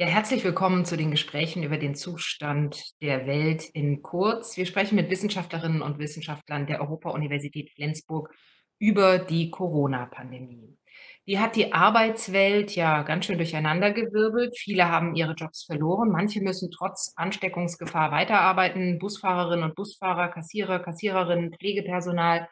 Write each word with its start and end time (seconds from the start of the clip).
Ja, 0.00 0.06
herzlich 0.06 0.42
willkommen 0.44 0.86
zu 0.86 0.96
den 0.96 1.10
Gesprächen 1.10 1.62
über 1.62 1.76
den 1.76 1.94
Zustand 1.94 2.82
der 3.02 3.26
Welt 3.26 3.64
in 3.74 4.00
kurz. 4.00 4.56
Wir 4.56 4.64
sprechen 4.64 4.96
mit 4.96 5.10
Wissenschaftlerinnen 5.10 5.82
und 5.82 5.98
Wissenschaftlern 5.98 6.66
der 6.66 6.80
Europa-Universität 6.80 7.68
Flensburg 7.68 8.34
über 8.78 9.18
die 9.18 9.50
Corona-Pandemie. 9.50 10.78
Die 11.26 11.38
hat 11.38 11.54
die 11.54 11.74
Arbeitswelt 11.74 12.74
ja 12.74 13.02
ganz 13.02 13.26
schön 13.26 13.36
durcheinandergewirbelt. 13.36 14.56
Viele 14.56 14.88
haben 14.88 15.16
ihre 15.16 15.34
Jobs 15.34 15.64
verloren. 15.64 16.08
Manche 16.08 16.40
müssen 16.40 16.70
trotz 16.70 17.12
Ansteckungsgefahr 17.16 18.10
weiterarbeiten. 18.10 18.98
Busfahrerinnen 18.98 19.66
und 19.66 19.74
Busfahrer, 19.74 20.28
Kassierer, 20.28 20.78
Kassiererinnen, 20.78 21.52
Pflegepersonal. 21.52 22.48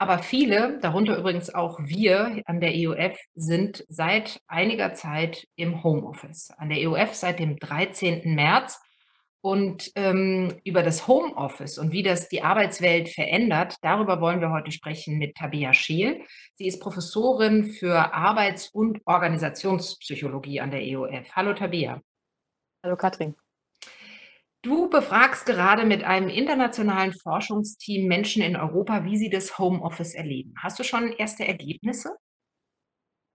Aber 0.00 0.20
viele, 0.20 0.78
darunter 0.80 1.16
übrigens 1.16 1.52
auch 1.52 1.80
wir 1.80 2.42
an 2.46 2.60
der 2.60 2.72
EUF, 2.72 3.18
sind 3.34 3.84
seit 3.88 4.40
einiger 4.46 4.94
Zeit 4.94 5.48
im 5.56 5.82
Homeoffice. 5.82 6.50
An 6.56 6.68
der 6.68 6.78
EUF 6.78 7.14
seit 7.14 7.40
dem 7.40 7.58
13. 7.58 8.34
März. 8.34 8.80
Und 9.40 9.92
ähm, 9.94 10.56
über 10.64 10.82
das 10.82 11.06
Homeoffice 11.06 11.78
und 11.78 11.92
wie 11.92 12.02
das 12.02 12.28
die 12.28 12.42
Arbeitswelt 12.42 13.08
verändert, 13.08 13.76
darüber 13.82 14.20
wollen 14.20 14.40
wir 14.40 14.50
heute 14.50 14.72
sprechen 14.72 15.16
mit 15.16 15.36
Tabea 15.36 15.72
Scheel. 15.72 16.22
Sie 16.56 16.66
ist 16.66 16.80
Professorin 16.80 17.64
für 17.64 18.12
Arbeits- 18.12 18.68
und 18.68 19.00
Organisationspsychologie 19.06 20.60
an 20.60 20.72
der 20.72 20.80
EUF. 20.80 21.36
Hallo 21.36 21.54
Tabea. 21.54 22.02
Hallo 22.82 22.96
Katrin. 22.96 23.36
Du 24.62 24.90
befragst 24.90 25.46
gerade 25.46 25.84
mit 25.84 26.02
einem 26.02 26.28
internationalen 26.28 27.12
Forschungsteam 27.12 28.08
Menschen 28.08 28.42
in 28.42 28.56
Europa, 28.56 29.04
wie 29.04 29.16
sie 29.16 29.30
das 29.30 29.58
Homeoffice 29.58 30.14
erleben. 30.14 30.54
Hast 30.60 30.78
du 30.78 30.84
schon 30.84 31.12
erste 31.12 31.46
Ergebnisse? 31.46 32.10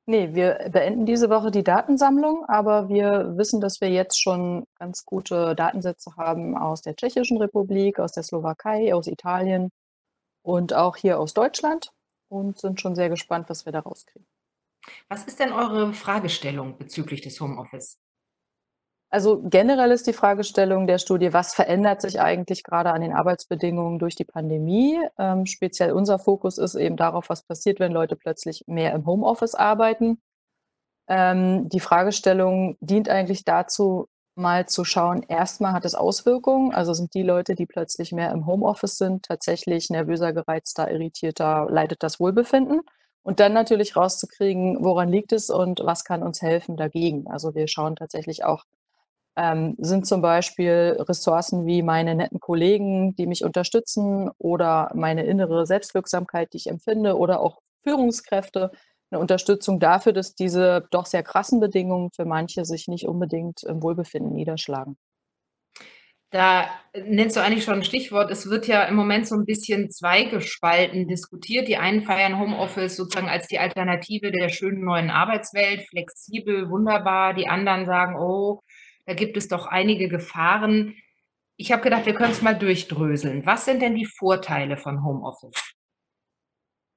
Nee, 0.06 0.34
wir 0.34 0.70
beenden 0.70 1.06
diese 1.06 1.30
Woche 1.30 1.50
die 1.50 1.64
Datensammlung, 1.64 2.44
aber 2.50 2.90
wir 2.90 3.38
wissen, 3.38 3.62
dass 3.62 3.80
wir 3.80 3.90
jetzt 3.90 4.22
schon 4.22 4.66
ganz 4.78 5.06
gute 5.06 5.56
Datensätze 5.56 6.18
haben 6.18 6.58
aus 6.58 6.82
der 6.82 6.98
Tschechischen 6.98 7.38
Republik, 7.38 8.00
aus 8.00 8.12
der 8.12 8.24
Slowakei, 8.24 8.94
aus 8.94 9.08
Italien 9.08 9.70
und 10.42 10.74
auch 10.74 10.98
hier 10.98 11.20
aus 11.20 11.34
Deutschland 11.34 11.94
und 12.28 12.60
sind 12.60 12.82
schon 12.82 12.96
sehr 12.96 13.08
gespannt, 13.08 13.50
was 13.50 13.66
wir 13.66 13.72
da 13.72 13.80
rauskriegen. 13.80 14.28
Was 15.08 15.24
ist 15.24 15.40
denn 15.40 15.54
eure 15.54 15.94
Fragestellung 15.94 16.78
bezüglich 16.78 17.22
des 17.22 17.40
Homeoffice? 17.40 18.03
Also 19.14 19.44
generell 19.44 19.92
ist 19.92 20.08
die 20.08 20.14
Fragestellung 20.14 20.88
der 20.88 20.98
Studie, 20.98 21.34
was 21.34 21.54
verändert 21.54 22.02
sich 22.02 22.20
eigentlich 22.20 22.64
gerade 22.64 22.92
an 22.92 23.02
den 23.02 23.14
Arbeitsbedingungen 23.14 24.00
durch 24.00 24.16
die 24.16 24.26
Pandemie? 24.26 25.00
Ähm, 25.20 25.46
speziell 25.46 25.92
unser 25.92 26.18
Fokus 26.18 26.58
ist 26.58 26.74
eben 26.74 26.98
darauf, 26.98 27.30
was 27.30 27.44
passiert, 27.44 27.80
wenn 27.80 27.92
Leute 27.92 28.16
plötzlich 28.16 28.64
mehr 28.66 28.92
im 28.94 29.06
Homeoffice 29.06 29.54
arbeiten. 29.54 30.20
Ähm, 31.08 31.70
die 31.70 31.80
Fragestellung 31.80 32.76
dient 32.82 33.08
eigentlich 33.08 33.46
dazu, 33.46 34.08
mal 34.34 34.68
zu 34.68 34.84
schauen, 34.84 35.22
erstmal 35.28 35.74
hat 35.74 35.86
es 35.86 35.94
Auswirkungen, 35.94 36.74
also 36.74 36.96
sind 36.96 37.14
die 37.14 37.22
Leute, 37.22 37.54
die 37.54 37.68
plötzlich 37.68 38.14
mehr 38.14 38.32
im 38.32 38.48
Homeoffice 38.48 38.98
sind, 38.98 39.26
tatsächlich 39.26 39.92
nervöser, 39.92 40.34
gereizter, 40.34 40.90
irritierter, 40.90 41.68
leidet 41.70 42.02
das 42.02 42.20
Wohlbefinden? 42.20 42.82
Und 43.22 43.40
dann 43.40 43.54
natürlich 43.54 43.96
rauszukriegen, 43.96 44.84
woran 44.84 45.10
liegt 45.10 45.34
es 45.34 45.52
und 45.52 45.82
was 45.84 46.04
kann 46.04 46.24
uns 46.24 46.42
helfen 46.42 46.78
dagegen. 46.78 47.28
Also 47.28 47.54
wir 47.54 47.68
schauen 47.68 47.96
tatsächlich 47.96 48.44
auch 48.44 48.66
ähm, 49.36 49.76
sind 49.80 50.06
zum 50.08 50.22
Beispiel 50.22 50.98
Ressourcen 51.00 51.66
wie 51.66 51.82
meine 51.84 52.16
netten 52.16 52.40
Kollegen, 52.40 53.16
die 53.16 53.28
mich 53.28 53.44
unterstützen 53.44 54.30
oder 54.38 54.92
meine 54.96 55.24
innere 55.26 55.66
Selbstwirksamkeit, 55.66 56.54
die 56.54 56.58
ich 56.58 56.68
empfinde 56.68 57.18
oder 57.18 57.42
auch 57.42 57.60
Führungskräfte 57.84 58.72
eine 59.12 59.20
Unterstützung 59.20 59.80
dafür, 59.80 60.14
dass 60.14 60.36
diese 60.36 60.88
doch 60.92 61.06
sehr 61.06 61.24
krassen 61.24 61.60
Bedingungen 61.60 62.10
für 62.16 62.26
manche 62.26 62.66
sich 62.66 62.88
nicht 62.88 63.08
unbedingt 63.08 63.64
im 63.64 63.82
Wohlbefinden 63.84 64.34
niederschlagen. 64.34 64.98
Da 66.32 66.68
nennst 66.96 67.36
du 67.36 67.42
eigentlich 67.42 67.64
schon 67.64 67.76
ein 67.76 67.84
Stichwort. 67.84 68.32
Es 68.32 68.50
wird 68.50 68.66
ja 68.68 68.84
im 68.86 68.96
Moment 68.96 69.28
so 69.28 69.36
ein 69.36 69.46
bisschen 69.46 69.92
zweigespalten 69.92 71.08
diskutiert. 71.08 71.68
Die 71.68 71.78
einen 71.78 72.02
feiern 72.02 72.40
Homeoffice 72.40 72.96
sozusagen 72.96 73.30
als 73.30 73.48
die 73.48 73.60
Alternative 73.60 74.32
der 74.32 74.50
schönen 74.50 74.84
neuen 74.84 75.12
Arbeitswelt, 75.12 75.84
flexibel, 75.88 76.72
wunderbar. 76.72 77.36
Die 77.36 77.48
anderen 77.48 77.86
sagen: 77.86 78.16
„Oh, 78.20 78.62
da 79.06 79.14
gibt 79.14 79.38
es 79.38 79.48
doch 79.48 79.68
einige 79.68 80.08
Gefahren. 80.08 80.96
Ich 81.58 81.72
habe 81.72 81.82
gedacht, 81.82 82.06
wir 82.06 82.16
können 82.16 82.32
es 82.32 82.42
mal 82.42 82.58
durchdröseln. 82.58 83.46
Was 83.46 83.66
sind 83.66 83.82
denn 83.82 83.96
die 83.96 84.06
Vorteile 84.06 84.78
von 84.78 85.04
Homeoffice? 85.04 85.74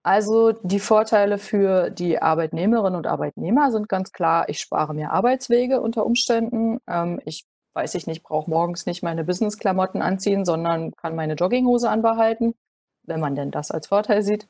Also 0.03 0.53
die 0.63 0.79
Vorteile 0.79 1.37
für 1.37 1.91
die 1.91 2.23
Arbeitnehmerinnen 2.23 2.97
und 2.97 3.09
Arbeitnehmer 3.09 3.73
sind 3.73 3.89
ganz 3.89 4.13
klar, 4.13 4.49
ich 4.49 4.61
spare 4.61 4.95
mir 4.95 5.11
Arbeitswege 5.11 5.81
unter 5.81 6.07
Umständen. 6.07 6.79
Ähm, 6.87 7.21
ich 7.25 7.45
weiß 7.75 7.95
ich 7.95 8.07
nicht, 8.07 8.23
brauche 8.23 8.49
morgens 8.49 8.87
nicht 8.87 9.03
meine 9.03 9.25
Business-Klamotten 9.25 10.03
anziehen, 10.03 10.45
sondern 10.45 10.93
kann 10.93 11.15
meine 11.15 11.35
Jogginghose 11.35 11.91
anbehalten, 11.91 12.55
wenn 13.03 13.21
man 13.21 13.35
denn 13.35 13.51
das 13.51 13.71
als 13.71 13.89
Vorteil 13.89 14.23
sieht. 14.23 14.49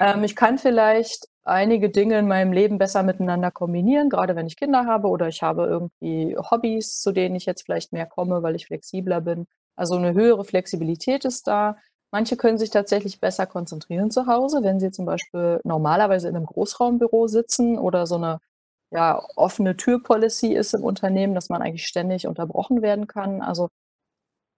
Ähm, 0.00 0.24
ich 0.24 0.36
kann 0.36 0.58
vielleicht 0.58 1.28
einige 1.44 1.90
Dinge 1.90 2.18
in 2.18 2.28
meinem 2.28 2.52
Leben 2.52 2.78
besser 2.78 3.02
miteinander 3.02 3.50
kombinieren, 3.50 4.10
gerade 4.10 4.36
wenn 4.36 4.46
ich 4.46 4.56
Kinder 4.56 4.86
habe 4.86 5.08
oder 5.08 5.28
ich 5.28 5.42
habe 5.42 5.66
irgendwie 5.66 6.36
Hobbys, 6.38 7.00
zu 7.00 7.12
denen 7.12 7.34
ich 7.36 7.46
jetzt 7.46 7.64
vielleicht 7.64 7.92
mehr 7.92 8.06
komme, 8.06 8.42
weil 8.42 8.56
ich 8.56 8.66
flexibler 8.66 9.20
bin. 9.20 9.46
Also 9.76 9.96
eine 9.96 10.14
höhere 10.14 10.44
Flexibilität 10.44 11.24
ist 11.24 11.46
da. 11.46 11.76
Manche 12.12 12.36
können 12.36 12.58
sich 12.58 12.70
tatsächlich 12.70 13.20
besser 13.20 13.46
konzentrieren 13.46 14.10
zu 14.10 14.26
Hause, 14.26 14.62
wenn 14.62 14.80
sie 14.80 14.90
zum 14.90 15.06
Beispiel 15.06 15.60
normalerweise 15.64 16.28
in 16.28 16.36
einem 16.36 16.46
Großraumbüro 16.46 17.26
sitzen 17.26 17.78
oder 17.78 18.06
so 18.06 18.16
eine 18.16 18.38
ja, 18.90 19.24
offene 19.36 19.76
Tür-Policy 19.76 20.52
ist 20.54 20.74
im 20.74 20.84
Unternehmen, 20.84 21.34
dass 21.34 21.48
man 21.48 21.62
eigentlich 21.62 21.86
ständig 21.86 22.26
unterbrochen 22.26 22.82
werden 22.82 23.06
kann. 23.06 23.40
Also 23.42 23.68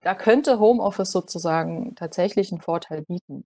da 0.03 0.15
könnte 0.15 0.59
Homeoffice 0.61 1.13
sozusagen 1.13 1.95
tatsächlich 1.97 2.53
einen 2.53 2.61
Vorteil 2.61 3.03
bieten. 3.03 3.45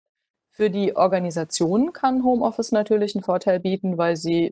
Für 0.58 0.70
die 0.70 0.96
Organisation 0.96 1.92
kann 1.92 2.24
Homeoffice 2.24 2.72
natürlich 2.72 3.14
einen 3.14 3.22
Vorteil 3.22 3.60
bieten, 3.60 3.96
weil 3.96 4.16
sie 4.16 4.50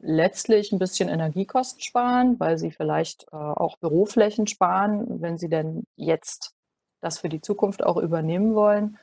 letztlich 0.00 0.70
ein 0.70 0.78
bisschen 0.78 1.08
Energiekosten 1.08 1.82
sparen, 1.82 2.38
weil 2.38 2.56
sie 2.56 2.70
vielleicht, 2.70 3.24
äh, 3.32 3.36
auch 3.36 3.76
Büroflächen 3.78 4.46
sparen, 4.46 5.20
wenn 5.20 5.38
sie 5.38 5.48
denn 5.48 5.82
jetzt 5.96 6.52
das 7.00 7.18
für 7.18 7.28
die 7.28 7.40
Zukunft 7.40 7.82
auch 7.82 7.96
übernehmen 7.96 8.54
wollen. 8.54 8.96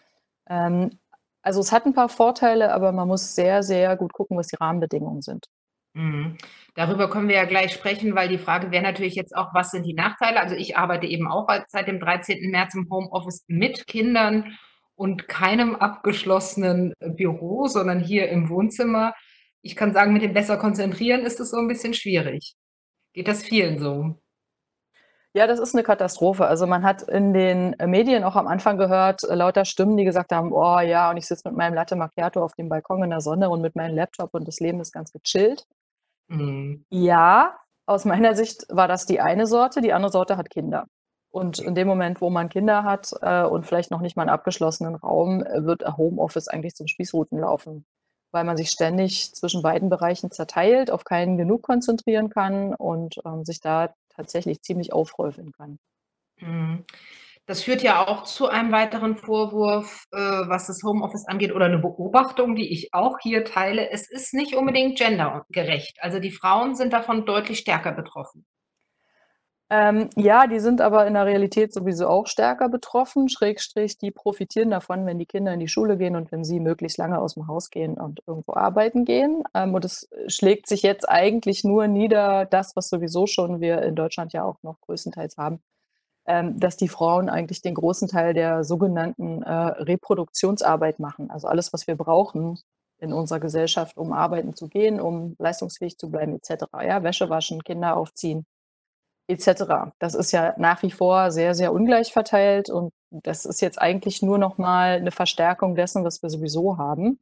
Ähm, 0.49 0.97
also, 1.41 1.59
es 1.59 1.73
hat 1.73 1.85
ein 1.85 1.93
paar 1.93 2.07
Vorteile, 2.07 2.73
aber 2.73 2.93
man 2.93 3.09
muss 3.09 3.35
sehr, 3.35 3.61
sehr 3.61 3.97
gut 3.97 4.13
gucken, 4.13 4.37
was 4.37 4.47
die 4.47 4.55
Rahmenbedingungen 4.55 5.21
sind. 5.21 5.47
Mhm. 5.95 6.37
Darüber 6.75 7.09
können 7.09 7.27
wir 7.27 7.35
ja 7.35 7.45
gleich 7.45 7.73
sprechen, 7.73 8.15
weil 8.15 8.29
die 8.29 8.37
Frage 8.37 8.71
wäre 8.71 8.83
natürlich 8.83 9.15
jetzt 9.15 9.35
auch, 9.35 9.53
was 9.53 9.71
sind 9.71 9.85
die 9.85 9.95
Nachteile? 9.95 10.39
Also, 10.39 10.55
ich 10.55 10.77
arbeite 10.77 11.07
eben 11.07 11.29
auch 11.29 11.49
seit 11.67 11.89
dem 11.89 11.99
13. 11.99 12.49
März 12.51 12.73
im 12.73 12.87
Homeoffice 12.89 13.43
mit 13.47 13.85
Kindern 13.85 14.57
und 14.97 15.27
keinem 15.27 15.75
abgeschlossenen 15.75 16.93
Büro, 16.99 17.67
sondern 17.67 17.99
hier 17.99 18.29
im 18.29 18.49
Wohnzimmer. 18.49 19.13
Ich 19.61 19.75
kann 19.75 19.93
sagen, 19.93 20.11
mit 20.13 20.23
dem 20.23 20.33
besser 20.33 20.57
konzentrieren 20.57 21.21
ist 21.21 21.39
es 21.39 21.51
so 21.51 21.57
ein 21.57 21.67
bisschen 21.67 21.93
schwierig. 21.93 22.55
Geht 23.13 23.27
das 23.27 23.43
vielen 23.43 23.79
so? 23.79 24.19
Ja, 25.33 25.45
das 25.45 25.59
ist 25.59 25.75
eine 25.75 25.83
Katastrophe. 25.83 26.47
Also, 26.47 26.65
man 26.65 26.83
hat 26.83 27.03
in 27.03 27.33
den, 27.33 27.75
Medien 27.85 28.23
auch 28.23 28.35
am 28.35 28.47
Anfang 28.47 28.77
gehört, 28.77 29.23
äh, 29.23 29.35
lauter 29.35 29.65
Stimmen, 29.65 29.95
die 29.97 30.03
gesagt 30.05 30.31
haben: 30.31 30.51
„Oh 30.51 30.79
ja, 30.79 31.11
und 31.11 31.17
ich 31.17 31.27
sitze 31.27 31.47
mit 31.49 31.57
meinem 31.57 31.75
Latte 31.75 31.95
Macchiato 31.95 32.43
auf 32.43 32.55
dem 32.55 32.69
Balkon 32.69 33.03
in 33.03 33.11
der 33.11 33.21
Sonne 33.21 33.49
und 33.49 33.61
mit 33.61 33.75
meinem 33.75 33.95
Laptop 33.95 34.33
und 34.33 34.47
das 34.47 34.59
Leben 34.59 34.79
ist 34.79 34.91
ganz 34.93 35.11
gechillt.“ 35.11 35.67
Mhm. 36.27 36.85
Ja, 36.89 37.55
aus 37.85 38.05
meiner 38.05 38.35
Sicht 38.35 38.65
war 38.69 38.87
das 38.87 39.05
die 39.05 39.21
eine 39.21 39.45
Sorte, 39.47 39.81
die 39.81 39.93
andere 39.93 40.11
Sorte 40.11 40.37
hat 40.37 40.49
Kinder. 40.49 40.87
Und 41.33 41.59
in 41.59 41.75
dem 41.75 41.87
Moment, 41.87 42.21
wo 42.21 42.29
man 42.29 42.49
Kinder 42.49 42.83
hat, 42.83 43.11
äh, 43.21 43.43
und 43.43 43.65
vielleicht 43.65 43.91
noch 43.91 44.01
nicht 44.01 44.15
mal 44.15 44.23
einen 44.23 44.29
abgeschlossenen 44.31 44.95
Raum, 44.95 45.43
äh, 45.43 45.65
wird 45.65 45.83
Homeoffice 45.97 46.47
eigentlich 46.47 46.75
zum 46.75 46.87
Spießrutenlaufen, 46.87 47.85
weil 48.31 48.43
man 48.45 48.57
sich 48.57 48.69
ständig 48.71 49.33
zwischen 49.35 49.61
beiden 49.61 49.89
Bereichen 49.89 50.31
zerteilt, 50.31 50.89
auf 50.91 51.03
keinen 51.03 51.37
genug 51.37 51.63
konzentrieren 51.63 52.29
kann 52.29 52.73
und, 52.75 53.17
ähm, 53.25 53.43
sich 53.45 53.59
da 53.59 53.93
tatsächlich 54.09 54.61
ziemlich 54.61 54.93
aufhäufeln 54.93 55.51
kann. 55.51 55.79
Mhm. 56.39 56.85
Das 57.47 57.63
führt 57.63 57.81
ja 57.81 58.05
auch 58.07 58.23
zu 58.25 58.47
einem 58.49 58.71
weiteren 58.73 59.17
Vorwurf, 59.17 60.05
äh, 60.11 60.17
was 60.17 60.67
das 60.67 60.83
Homeoffice 60.83 61.25
angeht 61.27 61.53
oder 61.53 61.69
'ne 61.69 61.79
Beobachtung, 61.79 62.55
die 62.55 62.71
ich 62.73 62.93
auch 62.93 63.17
hier 63.21 63.45
teile. 63.45 63.89
Es 63.91 64.09
ist 64.09 64.33
nicht 64.33 64.55
unbedingt 64.55 64.97
gendergerecht. 64.99 65.97
Also, 66.01 66.19
die 66.19 66.31
Frauen 66.31 66.75
sind 66.75 66.93
davon 66.93 67.25
deutlich 67.25 67.59
stärker 67.59 67.93
betroffen. 67.93 68.45
Ähm, 69.69 70.09
ja, 70.15 70.47
die 70.47 70.61
sind 70.61 70.79
aber 70.79 71.07
in 71.07 71.13
der 71.15 71.25
Realität 71.25 71.73
sowieso 71.73 72.07
auch 72.07 72.27
stärker 72.27 72.69
betroffen, 72.69 73.27
Schrägstrich, 73.27 73.97
die 73.97 74.11
profitieren 74.11 74.69
davon, 74.69 75.05
wenn 75.05 75.19
die 75.19 75.25
Kinder 75.25 75.53
in 75.53 75.59
die 75.59 75.67
Schule 75.67 75.97
gehen 75.97 76.15
und 76.15 76.31
wenn 76.31 76.45
sie 76.45 76.61
möglichst 76.61 76.97
lange 76.97 77.19
aus 77.19 77.33
dem 77.33 77.47
Haus 77.47 77.69
gehen 77.69 77.95
und 77.95 78.21
irgendwo 78.25 78.53
arbeiten 78.53 79.03
gehen. 79.03 79.43
Ähm, 79.53 79.73
und 79.73 79.83
es 79.83 80.09
schlägt 80.27 80.67
sich 80.69 80.83
jetzt 80.83 81.09
eigentlich 81.09 81.65
nur 81.65 81.87
nieder, 81.87 82.45
das, 82.45 82.77
was 82.77 82.87
sowieso 82.87 83.27
schon 83.27 83.59
wir 83.59 83.81
in 83.81 83.95
Deutschland 83.95 84.31
ja 84.31 84.43
auch 84.43 84.57
noch 84.63 84.79
größtenteils 84.81 85.35
haben, 85.37 85.59
ähm, 86.27 86.59
dass 86.59 86.77
die 86.77 86.89
Frauen 86.89 87.29
eigentlich 87.29 87.61
den 87.61 87.75
großen 87.75 88.07
Teil 88.07 88.33
der 88.33 88.63
sogenannten 88.63 89.43
äh, 89.43 89.51
Reproduktionsarbeit 89.51 90.99
machen. 90.99 91.29
Also 91.29 91.47
alles, 91.47 91.73
was 91.73 91.87
wir 91.87 91.97
brauchen 91.97 92.57
in 92.99 93.13
unserer 93.13 93.41
Gesellschaft, 93.41 93.97
um 93.97 94.13
arbeiten 94.13 94.55
zu 94.55 94.69
gehen, 94.69 95.01
um 95.01 95.35
leistungsfähig 95.39 95.97
zu 95.97 96.09
bleiben, 96.09 96.35
etc. 96.35 96.65
Ja, 96.87 97.03
Wäsche 97.03 97.29
waschen, 97.29 97.63
Kinder 97.63 97.97
aufziehen 97.97 98.45
etc. 99.27 99.93
Das 99.99 100.15
ist 100.15 100.31
ja 100.31 100.53
nach 100.57 100.83
wie 100.83 100.91
vor 100.91 101.31
sehr, 101.31 101.55
sehr 101.55 101.73
ungleich 101.73 102.13
verteilt 102.13 102.69
und 102.69 102.91
das 103.11 103.45
ist 103.45 103.61
jetzt 103.61 103.81
eigentlich 103.81 104.21
nur 104.21 104.37
noch 104.37 104.57
mal 104.57 104.97
eine 104.97 105.11
Verstärkung 105.11 105.75
dessen, 105.75 106.03
was 106.05 106.21
wir 106.23 106.29
sowieso 106.29 106.77
haben. 106.77 107.19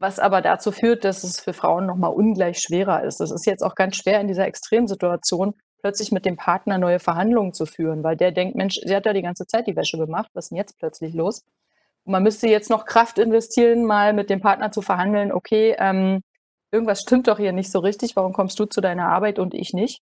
Was 0.00 0.18
aber 0.18 0.40
dazu 0.42 0.72
führt, 0.72 1.04
dass 1.04 1.24
es 1.24 1.40
für 1.40 1.52
Frauen 1.52 1.86
noch 1.86 1.96
mal 1.96 2.08
ungleich 2.08 2.58
schwerer 2.60 3.04
ist. 3.04 3.20
Es 3.20 3.30
ist 3.30 3.46
jetzt 3.46 3.62
auch 3.62 3.74
ganz 3.74 3.96
schwer 3.96 4.20
in 4.20 4.28
dieser 4.28 4.46
Extremsituation 4.46 5.54
plötzlich 5.80 6.10
mit 6.12 6.24
dem 6.26 6.36
Partner 6.36 6.78
neue 6.78 6.98
Verhandlungen 7.00 7.52
zu 7.52 7.66
führen, 7.66 8.02
weil 8.02 8.16
der 8.16 8.32
denkt: 8.32 8.56
„Mensch, 8.56 8.80
sie 8.84 8.96
hat 8.96 9.06
ja 9.06 9.12
die 9.12 9.22
ganze 9.22 9.46
Zeit 9.46 9.66
die 9.66 9.76
Wäsche 9.76 9.98
gemacht. 9.98 10.30
Was 10.34 10.46
ist 10.46 10.50
denn 10.50 10.58
jetzt 10.58 10.78
plötzlich 10.78 11.14
los?“ 11.14 11.42
Und 12.04 12.12
man 12.12 12.22
müsste 12.22 12.48
jetzt 12.48 12.70
noch 12.70 12.86
Kraft 12.86 13.18
investieren, 13.18 13.84
mal 13.84 14.12
mit 14.14 14.30
dem 14.30 14.40
Partner 14.40 14.72
zu 14.72 14.82
verhandeln: 14.82 15.32
„Okay, 15.32 15.76
ähm, 15.78 16.22
irgendwas 16.72 17.02
stimmt 17.02 17.28
doch 17.28 17.38
hier 17.38 17.52
nicht 17.52 17.70
so 17.70 17.78
richtig. 17.80 18.16
Warum 18.16 18.32
kommst 18.32 18.58
du 18.60 18.66
zu 18.66 18.80
deiner 18.80 19.08
Arbeit 19.08 19.38
und 19.38 19.54
ich 19.54 19.72
nicht?“ 19.74 20.00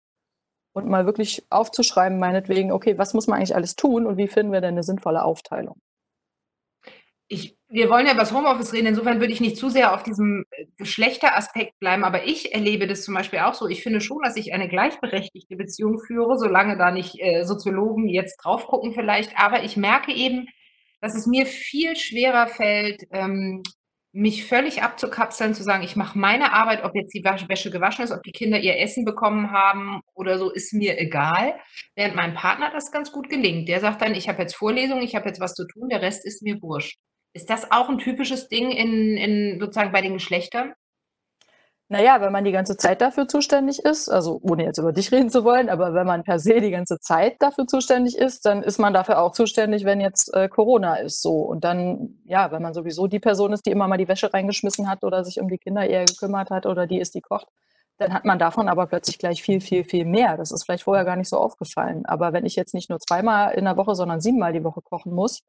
Und 0.77 0.89
mal 0.89 1.05
wirklich 1.05 1.45
aufzuschreiben 1.51 2.19
meinetwegen: 2.19 2.73
„Okay, 2.73 2.97
was 2.97 3.13
muss 3.13 3.27
man 3.27 3.37
eigentlich 3.39 3.55
alles 3.55 3.77
tun 3.77 4.07
und 4.07 4.17
wie 4.17 4.27
finden 4.29 4.53
wir 4.53 4.63
denn 4.63 4.75
'ne 4.75 4.83
sinnvolle 4.83 5.23
Aufteilung?“ 5.23 5.77
Ich 7.31 7.57
wir 7.69 7.89
wollen 7.89 8.07
ja 8.07 8.13
übers 8.13 8.33
Homeoffice 8.33 8.75
reden, 8.75 8.89
insofern 8.89 9.21
würde 9.21 9.33
ich 9.33 9.41
nicht 9.41 9.57
zu 9.57 9.71
sehr 9.71 9.95
auf 9.95 10.03
diesem, 10.03 10.45
äh, 10.51 10.67
Geschlechteraspekt 10.77 11.79
bleiben, 11.81 12.05
aber 12.05 12.27
ich 12.27 12.53
erlebe 12.55 12.87
das 12.87 13.03
zum 13.05 13.15
Beispiel 13.15 13.39
auch 13.39 13.55
so. 13.55 13.67
Ich 13.67 13.83
finde 13.83 14.03
schon, 14.03 14.19
dass 14.23 14.37
ich 14.37 14.53
eine 14.53 14.69
gleichberechtigte 14.69 15.57
Beziehung 15.57 15.99
führe, 15.99 16.37
solange 16.39 16.77
da 16.77 16.91
nicht, 16.91 17.19
äh, 17.21 17.45
Soziologen 17.45 18.09
jetzt 18.09 18.37
drauf 18.45 18.67
gucken 18.67 18.93
vielleicht. 18.93 19.33
Aber 19.39 19.63
ich 19.65 19.79
merke 19.79 20.13
eben, 20.13 20.49
dass 21.01 21.15
es 21.15 21.27
mir 21.27 21.47
viel 21.47 21.97
schwerer 21.97 22.47
fällt, 22.49 23.05
ähm, 23.11 23.63
mich 24.15 24.45
völlig 24.47 24.83
abzukapseln, 24.83 25.55
zu 25.55 25.63
sagen: 25.63 25.83
„Ich 25.85 25.97
mache 25.97 26.19
meine 26.19 26.53
Arbeit, 26.53 26.85
ob 26.85 26.95
jetzt 26.95 27.15
die 27.15 27.25
Wäsche 27.25 27.71
gewaschen 27.71 28.05
ist, 28.05 28.13
ob 28.13 28.23
die 28.23 28.33
Kinder 28.33 28.59
ihr 28.61 28.79
Essen 28.79 29.05
bekommen 29.05 29.51
haben 29.53 30.01
oder 30.15 30.39
so, 30.39 30.51
ist 30.51 30.73
mir 30.75 30.99
egal.“ 31.01 31.55
Während 31.97 32.15
meinem 32.17 32.35
Partner 32.35 32.71
das 32.73 32.93
ganz 32.93 33.13
gut 33.13 33.29
gelingt. 33.31 33.69
Der 33.69 33.81
sagt 33.81 34.03
dann: 34.03 34.15
„Ich 34.15 34.29
habe 34.29 34.43
jetzt 34.43 34.55
Vorlesungen, 34.57 35.03
ich 35.03 35.15
habe 35.17 35.29
jetzt 35.29 35.41
was 35.41 35.55
zu 35.55 35.67
tun, 35.67 35.89
der 35.89 36.03
Rest 36.03 36.27
ist 36.27 36.43
mir 36.43 36.61
wurscht.“ 36.63 36.99
Ist 37.35 37.51
das 37.51 37.71
auch 37.73 37.89
'n 37.89 37.99
typisches 37.99 38.49
Ding 38.49 38.71
in 38.71 39.17
in 39.17 39.61
sozusagen 39.61 39.93
bei 39.93 40.03
den 40.03 40.15
Geschlechtern? 40.15 40.75
Na 41.93 42.01
ja, 42.01 42.23
wenn 42.23 42.33
man 42.33 42.45
die 42.45 42.53
ganze 42.53 42.79
Zeit 42.79 43.03
dafür 43.03 43.29
zuständig 43.29 43.81
ist, 43.81 44.09
also 44.09 44.41
ohne 44.43 44.65
jetzt 44.65 44.79
über 44.79 44.95
dich 44.95 45.13
reden 45.13 45.29
zu 45.29 45.45
wollen, 45.45 45.69
aber 45.69 45.93
wenn 45.93 46.07
man 46.07 46.25
per 46.25 46.39
se 46.39 46.59
die 46.63 46.71
ganze 46.71 46.99
Zeit 47.01 47.37
dafür 47.41 47.67
zuständig 47.67 48.17
ist, 48.17 48.47
dann 48.47 48.63
ist 48.63 48.79
man 48.79 48.95
dafür 48.95 49.21
auch 49.21 49.33
zuständig, 49.33 49.85
wenn 49.85 50.01
jetzt, 50.01 50.33
äh, 50.33 50.49
Corona 50.49 50.95
ist 50.95 51.21
so. 51.21 51.41
Und 51.43 51.65
dann 51.65 52.19
ja, 52.25 52.51
wenn 52.51 52.63
man 52.63 52.73
sowieso 52.73 53.09
die 53.09 53.21
Person 53.21 53.53
ist, 53.53 53.67
die 53.67 53.73
immer 53.73 53.89
mal 53.89 53.99
die 53.99 54.09
Wäsche 54.09 54.33
reingeschmissen 54.33 54.89
hat 54.89 55.05
oder 55.05 55.23
sich 55.23 55.39
um 55.39 55.49
die 55.49 55.59
Kinder 55.59 55.87
eher 55.87 56.07
gekümmert 56.07 56.49
hat 56.49 56.65
oder 56.65 56.87
die 56.87 56.99
ist, 56.99 57.15
die 57.15 57.21
kocht, 57.21 57.49
dann 57.99 58.15
hat 58.15 58.25
man 58.25 58.39
davon 58.39 58.71
aber 58.71 58.87
plötzlich 58.87 59.19
gleich 59.19 59.43
viel, 59.43 59.61
viel, 59.61 59.85
viel 59.85 60.07
mehr. 60.07 60.39
Das 60.39 60.51
ist 60.51 60.65
vielleicht 60.65 60.85
vorher 60.85 61.05
gar 61.05 61.17
nicht 61.17 61.29
so 61.29 61.37
aufgefallen. 61.37 62.07
Aber 62.07 62.33
wenn 62.33 62.47
ich 62.47 62.57
jetzt 62.57 62.73
nicht 62.73 62.89
nur 62.89 63.01
zweimal 63.01 63.53
in 63.53 63.67
der 63.67 63.77
Woche, 63.77 63.95
sondern 63.95 64.23
siebenmal 64.23 64.55
die 64.55 64.65
Woche 64.65 64.81
kochen 64.81 65.13
muss 65.13 65.43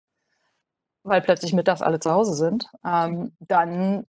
weil 1.03 1.21
plötzlich 1.21 1.53
mittags 1.53 1.81
alle 1.81 1.99
zu 1.99 2.11
Hause 2.11 2.33
sind, 2.33 2.69
ähm, 2.85 3.33
dann, 3.39 4.05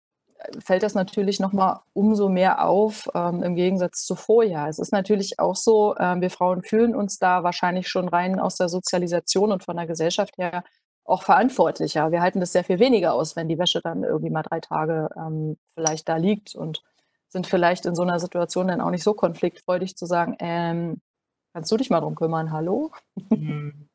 fällt 0.59 0.83
das 0.83 0.95
natürlich 0.95 1.39
noch 1.39 1.53
mal 1.53 1.81
umso 1.93 2.29
mehr 2.29 2.65
auf, 2.67 3.09
ähm, 3.15 3.43
im 3.43 3.55
Gegensatz 3.55 4.03
zu 4.05 4.15
vorher. 4.15 4.67
Es 4.67 4.79
ist 4.79 4.91
natürlich 4.93 5.39
auch 5.39 5.55
so, 5.55 5.95
ähm, 5.97 6.21
wir 6.21 6.29
Frauen 6.31 6.63
fühlen 6.63 6.95
uns 6.95 7.19
da 7.19 7.43
wahrscheinlich 7.43 7.87
schon 7.89 8.07
rein 8.09 8.39
aus 8.39 8.55
der 8.57 8.69
Sozialisation 8.69 9.51
und 9.51 9.63
von 9.63 9.77
der 9.77 9.87
Gesellschaft 9.87 10.37
her 10.37 10.63
auch 11.05 11.23
verantwortlicher. 11.23 12.11
Wir 12.11 12.21
halten 12.21 12.39
das 12.39 12.51
sehr 12.53 12.63
viel 12.63 12.79
weniger 12.79 13.13
aus, 13.13 13.35
wenn 13.35 13.49
die 13.49 13.57
Wäsche 13.59 13.81
dann 13.81 14.03
irgendwie 14.03 14.29
mal 14.31 14.43
3 14.43 14.59
Tage, 14.61 15.09
ähm, 15.17 15.57
vielleicht 15.75 16.07
da 16.09 16.17
liegt 16.17 16.55
und 16.55 16.81
sind 17.29 17.47
vielleicht 17.47 17.85
in 17.85 17.95
so 17.95 18.03
'ner 18.03 18.19
Situation 18.19 18.67
dann 18.67 18.81
auch 18.81 18.91
nicht 18.91 19.03
so 19.03 19.13
konfliktfreudig 19.13 19.95
zu 19.97 20.05
sagen: 20.05 20.35
„Ähm, 20.39 21.01
kannst 21.53 21.71
du 21.71 21.77
dich 21.77 21.89
mal 21.91 22.01
drum 22.01 22.15
kümmern, 22.15 22.51
hallo?“ 22.51 22.91
Mhm. 23.33 23.87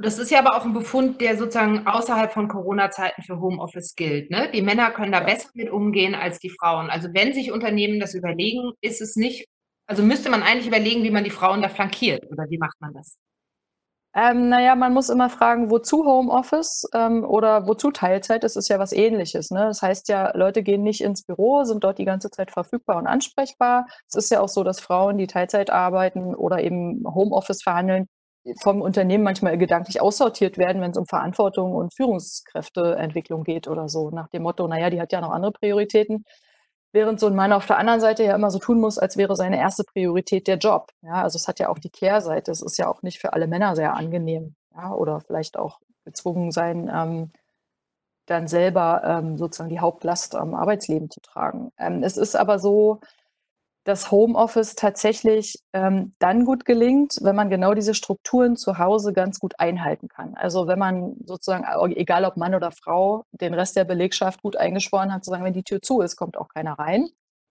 Das 0.00 0.16
ist 0.18 0.30
ja 0.30 0.38
aber 0.38 0.56
auch 0.56 0.64
'n 0.64 0.72
Befund, 0.74 1.20
der 1.20 1.36
sozusagen 1.36 1.84
außerhalb 1.86 2.32
von 2.32 2.46
Corona-Zeiten 2.46 3.22
für 3.22 3.40
Homeoffice 3.40 3.96
gilt, 3.96 4.30
ne? 4.30 4.48
Die 4.54 4.62
Männer 4.62 4.92
können 4.92 5.10
da 5.10 5.18
besser 5.20 5.48
mit 5.54 5.70
umgehen 5.70 6.14
als 6.14 6.38
die 6.38 6.50
Frauen. 6.50 6.88
Also, 6.88 7.08
wenn 7.14 7.32
sich 7.34 7.50
Unternehmen 7.50 7.98
das 7.98 8.14
überlegen, 8.14 8.72
ist 8.80 9.00
es 9.00 9.16
nicht 9.16 9.46
also, 9.90 10.02
müsste 10.02 10.28
man 10.30 10.42
eigentlich 10.42 10.66
überlegen, 10.66 11.02
wie 11.02 11.10
man 11.10 11.24
die 11.24 11.30
Frauen 11.30 11.62
da 11.62 11.70
flankiert 11.70 12.22
oder 12.30 12.44
wie 12.50 12.58
macht 12.58 12.76
man 12.78 12.92
das? 12.92 13.16
Ähm, 14.14 14.48
na 14.48 14.60
ja, 14.62 14.74
man 14.74 14.94
muss 14.94 15.10
immer 15.10 15.28
fragen, 15.28 15.70
wozu 15.70 16.04
Homeoffice, 16.06 16.88
ähm, 16.94 17.24
oder 17.24 17.66
wozu 17.66 17.90
Teilzeit? 17.90 18.42
Das 18.42 18.56
ist 18.56 18.68
ja 18.68 18.78
was 18.78 18.92
Ähnliches, 18.92 19.50
ne? 19.50 19.66
Das 19.66 19.82
heißt 19.82 20.08
ja, 20.08 20.34
Leute 20.34 20.62
gehen 20.62 20.82
nicht 20.82 21.02
ins 21.02 21.22
Büro, 21.24 21.64
sind 21.64 21.84
dort 21.84 21.98
die 21.98 22.06
ganze 22.06 22.30
Zeit 22.30 22.50
verfügbar 22.50 22.96
und 22.96 23.06
ansprechbar. 23.06 23.86
Es 24.08 24.14
ist 24.14 24.30
ja 24.30 24.40
auch 24.40 24.48
so, 24.48 24.64
dass 24.64 24.80
Frauen, 24.80 25.18
die 25.18 25.26
Teilzeit 25.26 25.68
arbeiten 25.70 26.34
oder 26.34 26.60
eben 26.62 27.02
Homeoffice 27.06 27.62
verhandeln, 27.62 28.06
vom 28.60 28.82
Unternehmen 28.82 29.24
manchmal 29.24 29.58
gedanklich 29.58 30.00
aussortiert 30.00 30.58
werden, 30.58 30.82
wenn's 30.82 30.98
um 30.98 31.06
Verantwortung 31.06 31.72
und 31.74 31.94
Führungskräfteentwicklung 31.94 33.44
geht 33.44 33.68
oder 33.68 33.88
so, 33.88 34.10
nach 34.10 34.28
dem 34.28 34.42
Motto: 34.42 34.66
„Na 34.68 34.78
ja, 34.78 34.90
die 34.90 35.00
hat 35.00 35.12
ja 35.12 35.20
noch 35.20 35.30
andere 35.32 35.52
Prioritäten.“ 35.52 36.24
Während 36.92 37.20
so 37.20 37.26
'n 37.28 37.34
Mann 37.36 37.52
auf 37.52 37.66
der 37.66 37.78
anderen 37.78 38.00
Seite 38.00 38.24
ja 38.24 38.34
immer 38.34 38.50
so 38.50 38.58
tun 38.60 38.80
muss, 38.80 38.98
als 38.98 39.16
wäre 39.18 39.36
seine 39.36 39.58
1. 39.58 39.84
Priorität 39.84 40.48
der 40.48 40.58
Job, 40.58 40.90
ja? 41.02 41.22
Also, 41.22 41.36
es 41.36 41.48
hat 41.48 41.60
ja 41.60 41.68
auch 41.70 41.78
die 41.78 41.90
Kehrseite. 41.90 42.50
Es 42.52 42.62
ist 42.62 42.78
ja 42.78 42.88
auch 42.88 43.02
nicht 43.02 43.20
für 43.20 43.32
alle 43.34 43.46
Männer 43.48 43.76
sehr 43.76 43.94
angenehm, 43.94 44.54
ja, 44.74 44.92
oder 44.94 45.20
vielleicht 45.20 45.58
auch 45.58 45.80
gezwungen 46.06 46.50
sein, 46.52 46.90
ähm, 46.94 47.32
dann 48.26 48.48
selber, 48.48 49.02
ähm, 49.04 49.38
sozusagen 49.38 49.70
die 49.70 49.80
Hauptlast 49.80 50.36
am 50.36 50.54
Arbeitsleben 50.54 51.10
zu 51.10 51.20
tragen. 51.22 51.72
Ähm, 51.78 52.02
es 52.04 52.16
ist 52.18 52.36
aber 52.36 52.58
so, 52.60 53.00
dass 53.88 54.10
Homeoffice 54.12 54.74
tatsächlich, 54.76 55.58
ähm, 55.72 56.14
dann 56.20 56.44
gut 56.44 56.64
gelingt, 56.66 57.16
wenn 57.22 57.36
man 57.36 57.50
genau 57.50 57.74
diese 57.74 57.94
Strukturen 57.94 58.56
zu 58.56 58.78
Hause 58.78 59.12
ganz 59.14 59.40
gut 59.40 59.54
einhalten 59.58 60.08
kann. 60.08 60.34
Also, 60.36 60.66
wenn 60.68 60.78
man 60.78 61.16
sozusagen, 61.26 61.64
egal 61.92 62.24
ob 62.26 62.36
Mann 62.36 62.54
oder 62.54 62.70
Frau, 62.72 63.24
den 63.32 63.54
Rest 63.54 63.76
der 63.76 63.84
Belegschaft 63.84 64.42
gut 64.42 64.56
eingeschworen 64.56 65.12
hat, 65.14 65.24
zu 65.24 65.30
sagen: 65.30 65.44
„Wenn 65.44 65.54
die 65.54 65.64
Tür 65.64 65.82
zu 65.82 66.00
ist, 66.02 66.16
kommt 66.16 66.36
auch 66.38 66.48
keiner 66.48 66.74
rein.“ 66.78 67.08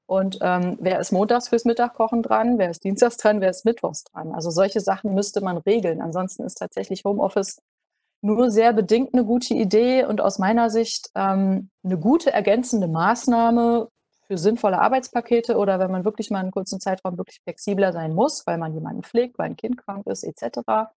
Und, 0.07 0.39
ähm, 0.42 0.78
wer 0.81 1.00
ist 1.00 1.12
montags 1.12 1.50
fürs 1.50 1.66
Mittagkochen 1.66 2.24
dran, 2.24 2.57
wer 2.60 2.69
ist 2.72 2.83
dienstags 2.86 3.18
dran, 3.18 3.42
wer 3.42 3.50
ist 3.50 3.66
mittwochs 3.66 4.04
dran? 4.06 4.33
Also, 4.33 4.51
solche 4.51 4.80
Sachen 4.81 5.13
müsste 5.16 5.42
man 5.42 5.57
regeln. 5.57 6.01
Ansonsten 6.01 6.44
ist 6.45 6.56
tatsächlich 6.60 7.04
Homeoffice 7.06 7.60
nur 8.24 8.51
sehr 8.51 8.74
bedingt 8.74 9.13
'ne 9.16 9.25
gute 9.25 9.54
Idee 9.56 10.06
und 10.06 10.22
aus 10.22 10.40
meiner 10.40 10.69
Sicht, 10.72 11.10
ähm, 11.16 11.69
'ne 11.83 11.98
gute 12.00 12.33
ergänzende 12.33 12.88
Maßnahme 12.90 13.90
für 14.27 14.38
sinnvolle 14.38 14.79
Arbeitspakete 14.81 15.57
oder 15.57 15.79
wenn 15.79 15.91
man 15.91 16.06
wirklich 16.06 16.29
mal 16.31 16.44
'n 16.44 16.51
kurzen 16.51 16.79
Zeitraum 16.79 17.18
wirklich 17.18 17.39
flexibler 17.44 17.94
sein 17.94 18.13
muss, 18.13 18.45
weil 18.47 18.57
man 18.57 18.74
jemanden 18.74 19.03
pflegt, 19.03 19.38
weil 19.39 19.50
'n 19.51 19.56
Kind 19.57 19.77
krank 19.77 20.07
ist 20.07 20.23
et 20.23 20.37
cetera. 20.40 20.92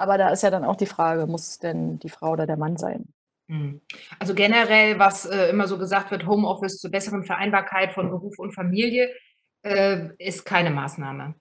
Aber 0.00 0.18
da 0.18 0.28
ist 0.30 0.42
ja 0.42 0.50
dann 0.50 0.64
auch 0.64 0.76
die 0.76 0.86
Frage, 0.86 1.26
muss 1.26 1.48
es 1.48 1.58
denn 1.58 1.98
die 1.98 2.08
Frau 2.08 2.32
oder 2.32 2.46
der 2.46 2.56
Mann 2.56 2.76
sein? 2.76 3.12
Mhm. 3.48 3.80
Also, 4.18 4.34
generell, 4.34 4.98
was, 4.98 5.24
äh, 5.26 5.48
immer 5.50 5.66
so 5.66 5.78
gesagt 5.78 6.10
wird, 6.10 6.26
Homeoffice 6.26 6.78
zur 6.78 6.90
besseren 6.90 7.24
Vereinbarkeit 7.24 7.92
von 7.92 8.08
Beruf 8.10 8.38
und 8.38 8.52
Familie, 8.54 9.10
äh, 9.62 10.08
ist 10.18 10.44
keine 10.44 10.70
Maßnahme. 10.70 11.34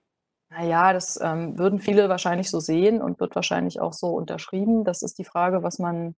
Na 0.53 0.65
ja, 0.65 0.91
das, 0.91 1.17
ähm, 1.21 1.57
würden 1.57 1.79
viele 1.79 2.09
wahrscheinlich 2.09 2.49
so 2.49 2.59
sehen 2.59 3.01
und 3.01 3.21
wird 3.21 3.35
wahrscheinlich 3.35 3.79
auch 3.79 3.93
so 3.93 4.07
unterschrieben. 4.09 4.83
Das 4.83 5.01
ist 5.01 5.17
die 5.17 5.23
Frage, 5.23 5.63
was 5.63 5.79
man 5.79 6.13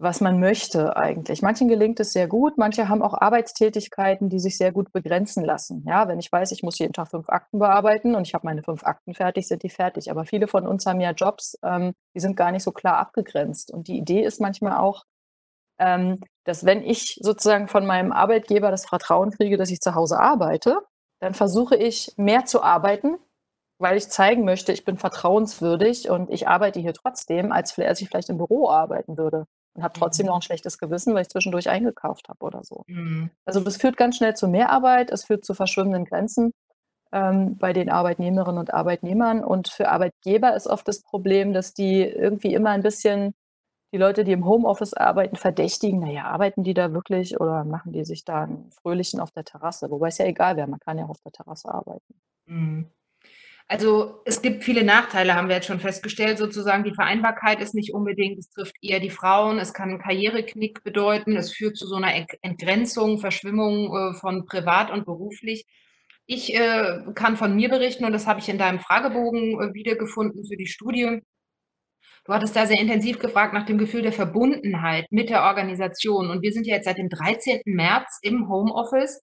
was 0.00 0.22
man 0.22 0.40
möchte 0.40 0.96
eigentlich. 0.96 1.42
Manchen 1.42 1.68
gelingt 1.68 2.00
es 2.00 2.14
sehr 2.14 2.26
gut, 2.26 2.56
manche 2.56 2.88
haben 2.88 3.02
auch 3.02 3.12
Arbeitstätigkeiten, 3.12 4.30
die 4.30 4.38
sich 4.38 4.56
sehr 4.56 4.72
gut 4.72 4.92
begrenzen 4.92 5.44
lassen. 5.44 5.84
Ja, 5.86 6.08
wenn 6.08 6.18
ich 6.18 6.32
weiß, 6.32 6.52
ich 6.52 6.62
muss 6.62 6.78
jeden 6.78 6.94
Tag 6.94 7.08
5 7.10 7.28
Akten 7.28 7.58
bearbeiten 7.58 8.14
und 8.14 8.26
ich 8.26 8.32
habe 8.32 8.46
meine 8.46 8.62
5 8.62 8.82
Akten 8.82 9.12
fertig, 9.14 9.46
sind 9.46 9.62
die 9.62 9.68
fertig. 9.68 10.10
Aber 10.10 10.24
viele 10.24 10.48
von 10.48 10.66
uns 10.66 10.86
haben 10.86 11.02
ja 11.02 11.10
Jobs, 11.10 11.58
ähm, 11.62 11.92
die 12.14 12.20
sind 12.20 12.34
gar 12.34 12.50
nicht 12.50 12.62
so 12.62 12.72
klar 12.72 12.96
abgegrenzt. 12.96 13.70
Und 13.72 13.88
die 13.88 13.98
Idee 13.98 14.22
ist 14.22 14.40
manchmal 14.40 14.78
auch, 14.78 15.04
ähm, 15.78 16.20
dass 16.44 16.64
wenn 16.64 16.82
ich 16.82 17.18
sozusagen 17.22 17.68
von 17.68 17.84
meinem 17.86 18.12
Arbeitgeber 18.12 18.70
das 18.70 18.86
Vertrauen 18.86 19.30
kriege, 19.32 19.58
dass 19.58 19.70
ich 19.70 19.80
zu 19.80 19.94
Hause 19.94 20.18
arbeite, 20.18 20.78
dann 21.20 21.34
versuche 21.34 21.76
ich, 21.76 22.14
mehr 22.16 22.46
zu 22.46 22.62
arbeiten, 22.62 23.18
weil 23.78 23.98
ich 23.98 24.08
zeigen 24.08 24.44
möchte, 24.46 24.72
ich 24.72 24.86
bin 24.86 24.96
vertrauenswürdig 24.96 26.08
und 26.08 26.30
ich 26.30 26.48
arbeite 26.48 26.80
hier 26.80 26.94
trotzdem, 26.94 27.52
als 27.52 27.78
als 27.78 28.00
ich 28.00 28.08
vielleicht 28.08 28.30
im 28.30 28.38
Büro 28.38 28.70
arbeiten 28.70 29.18
würde 29.18 29.46
und 29.74 29.82
habe 29.84 29.94
trotzdem 29.94 30.26
Mhm. 30.26 30.28
noch 30.28 30.36
'n 30.38 30.42
schlechtes 30.42 30.78
Gewissen, 30.78 31.14
weil 31.14 31.22
ich 31.22 31.28
zwischendurch 31.30 31.68
eingekauft 31.70 32.28
habe 32.28 32.44
oder 32.46 32.64
so. 32.64 32.84
Mhm. 32.88 33.30
Also, 33.46 33.60
das 33.60 33.76
führt 33.78 33.96
ganz 33.98 34.16
schnell 34.18 34.34
zu 34.36 34.48
Mehrarbeit, 34.48 35.10
es 35.12 35.24
führt 35.24 35.44
zu 35.46 35.54
verschwimmenden 35.54 36.04
Grenzen, 36.06 36.52
ähm, 37.12 37.58
bei 37.58 37.72
den 37.74 37.90
Arbeitnehmerinnen 37.90 38.58
und 38.60 38.74
Arbeitnehmern. 38.74 39.44
Und 39.44 39.68
für 39.70 39.88
Arbeitgeber 39.90 40.54
ist 40.56 40.68
oft 40.68 40.88
das 40.88 41.02
Problem, 41.02 41.52
dass 41.54 41.74
die 41.74 42.02
irgendwie 42.04 42.54
immer 42.54 42.70
'n 42.72 42.82
bisschen 42.82 43.34
die 43.94 43.98
Leute, 43.98 44.24
die 44.24 44.32
im 44.32 44.46
Homeoffice 44.46 44.94
arbeiten, 44.94 45.36
verdächtigen: 45.36 46.00
„Na 46.00 46.10
ja, 46.12 46.24
arbeiten 46.26 46.64
die 46.64 46.74
da 46.74 46.92
wirklich 46.94 47.40
oder 47.40 47.64
machen 47.64 47.92
die 47.94 48.04
sich 48.06 48.24
da 48.24 48.44
'n 48.44 48.70
Fröhlichen 48.72 49.20
auf 49.20 49.32
der 49.32 49.44
Terrasse?“ 49.44 49.90
Wobei 49.90 50.08
es 50.08 50.18
ja 50.18 50.26
egal 50.26 50.56
wäre, 50.58 50.68
man 50.68 50.80
kann 50.80 50.98
ja 50.98 51.04
auch 51.06 51.10
auf 51.10 51.22
der 51.24 51.32
Terrasse 51.32 51.70
arbeiten. 51.74 52.14
Mhm. 52.46 52.90
Also, 53.72 54.20
es 54.24 54.42
gibt 54.42 54.64
viele 54.64 54.82
Nachteile, 54.82 55.36
haben 55.36 55.46
wir 55.46 55.54
jetzt 55.54 55.68
schon 55.68 55.78
festgestellt, 55.78 56.38
sozusagen. 56.38 56.82
Die 56.82 56.92
Vereinbarkeit 56.92 57.60
ist 57.60 57.72
nicht 57.72 57.94
unbedingt 57.94 58.36
es 58.40 58.50
trifft 58.50 58.74
eher 58.82 58.98
die 58.98 59.10
Frauen. 59.10 59.60
Es 59.60 59.72
kann 59.72 59.90
'n 59.90 60.00
Karriereknick 60.00 60.82
bedeuten. 60.82 61.36
Es 61.36 61.52
führt 61.52 61.76
zu 61.76 61.86
so 61.86 61.96
'ner 62.00 62.12
Ent 62.12 62.32
Entgrenzung, 62.42 63.20
Verschwimmung, 63.20 63.96
äh, 63.96 64.14
von 64.18 64.44
privat 64.44 64.90
und 64.90 65.04
beruflich. 65.04 65.66
Ich 66.26 66.52
äh, 66.52 66.98
kann 67.14 67.36
von 67.36 67.54
mir 67.54 67.68
berichten 67.68 68.04
und 68.04 68.10
das 68.12 68.26
habe 68.26 68.40
ich 68.40 68.48
in 68.48 68.58
deinem 68.58 68.80
Fragebogen 68.80 69.60
äh, 69.60 69.72
wiedergefunden 69.72 70.44
für 70.44 70.56
die 70.56 70.66
Studie. 70.66 71.20
Du 72.26 72.32
hattest 72.34 72.56
da 72.56 72.66
sehr 72.66 72.80
intensiv 72.80 73.18
gefragt 73.18 73.54
nach 73.54 73.66
dem 73.66 73.78
Gefühl 73.78 74.02
der 74.02 74.12
Verbundenheit 74.12 75.06
mit 75.10 75.30
der 75.30 75.42
Organisation. 75.44 76.30
Und 76.30 76.42
wir 76.42 76.52
sind 76.52 76.66
ja 76.66 76.76
jetzt 76.76 76.86
seit 76.86 76.98
dem 76.98 77.08
13. 77.08 77.74
März 77.74 78.18
im 78.22 78.48
Homeoffice. 78.48 79.20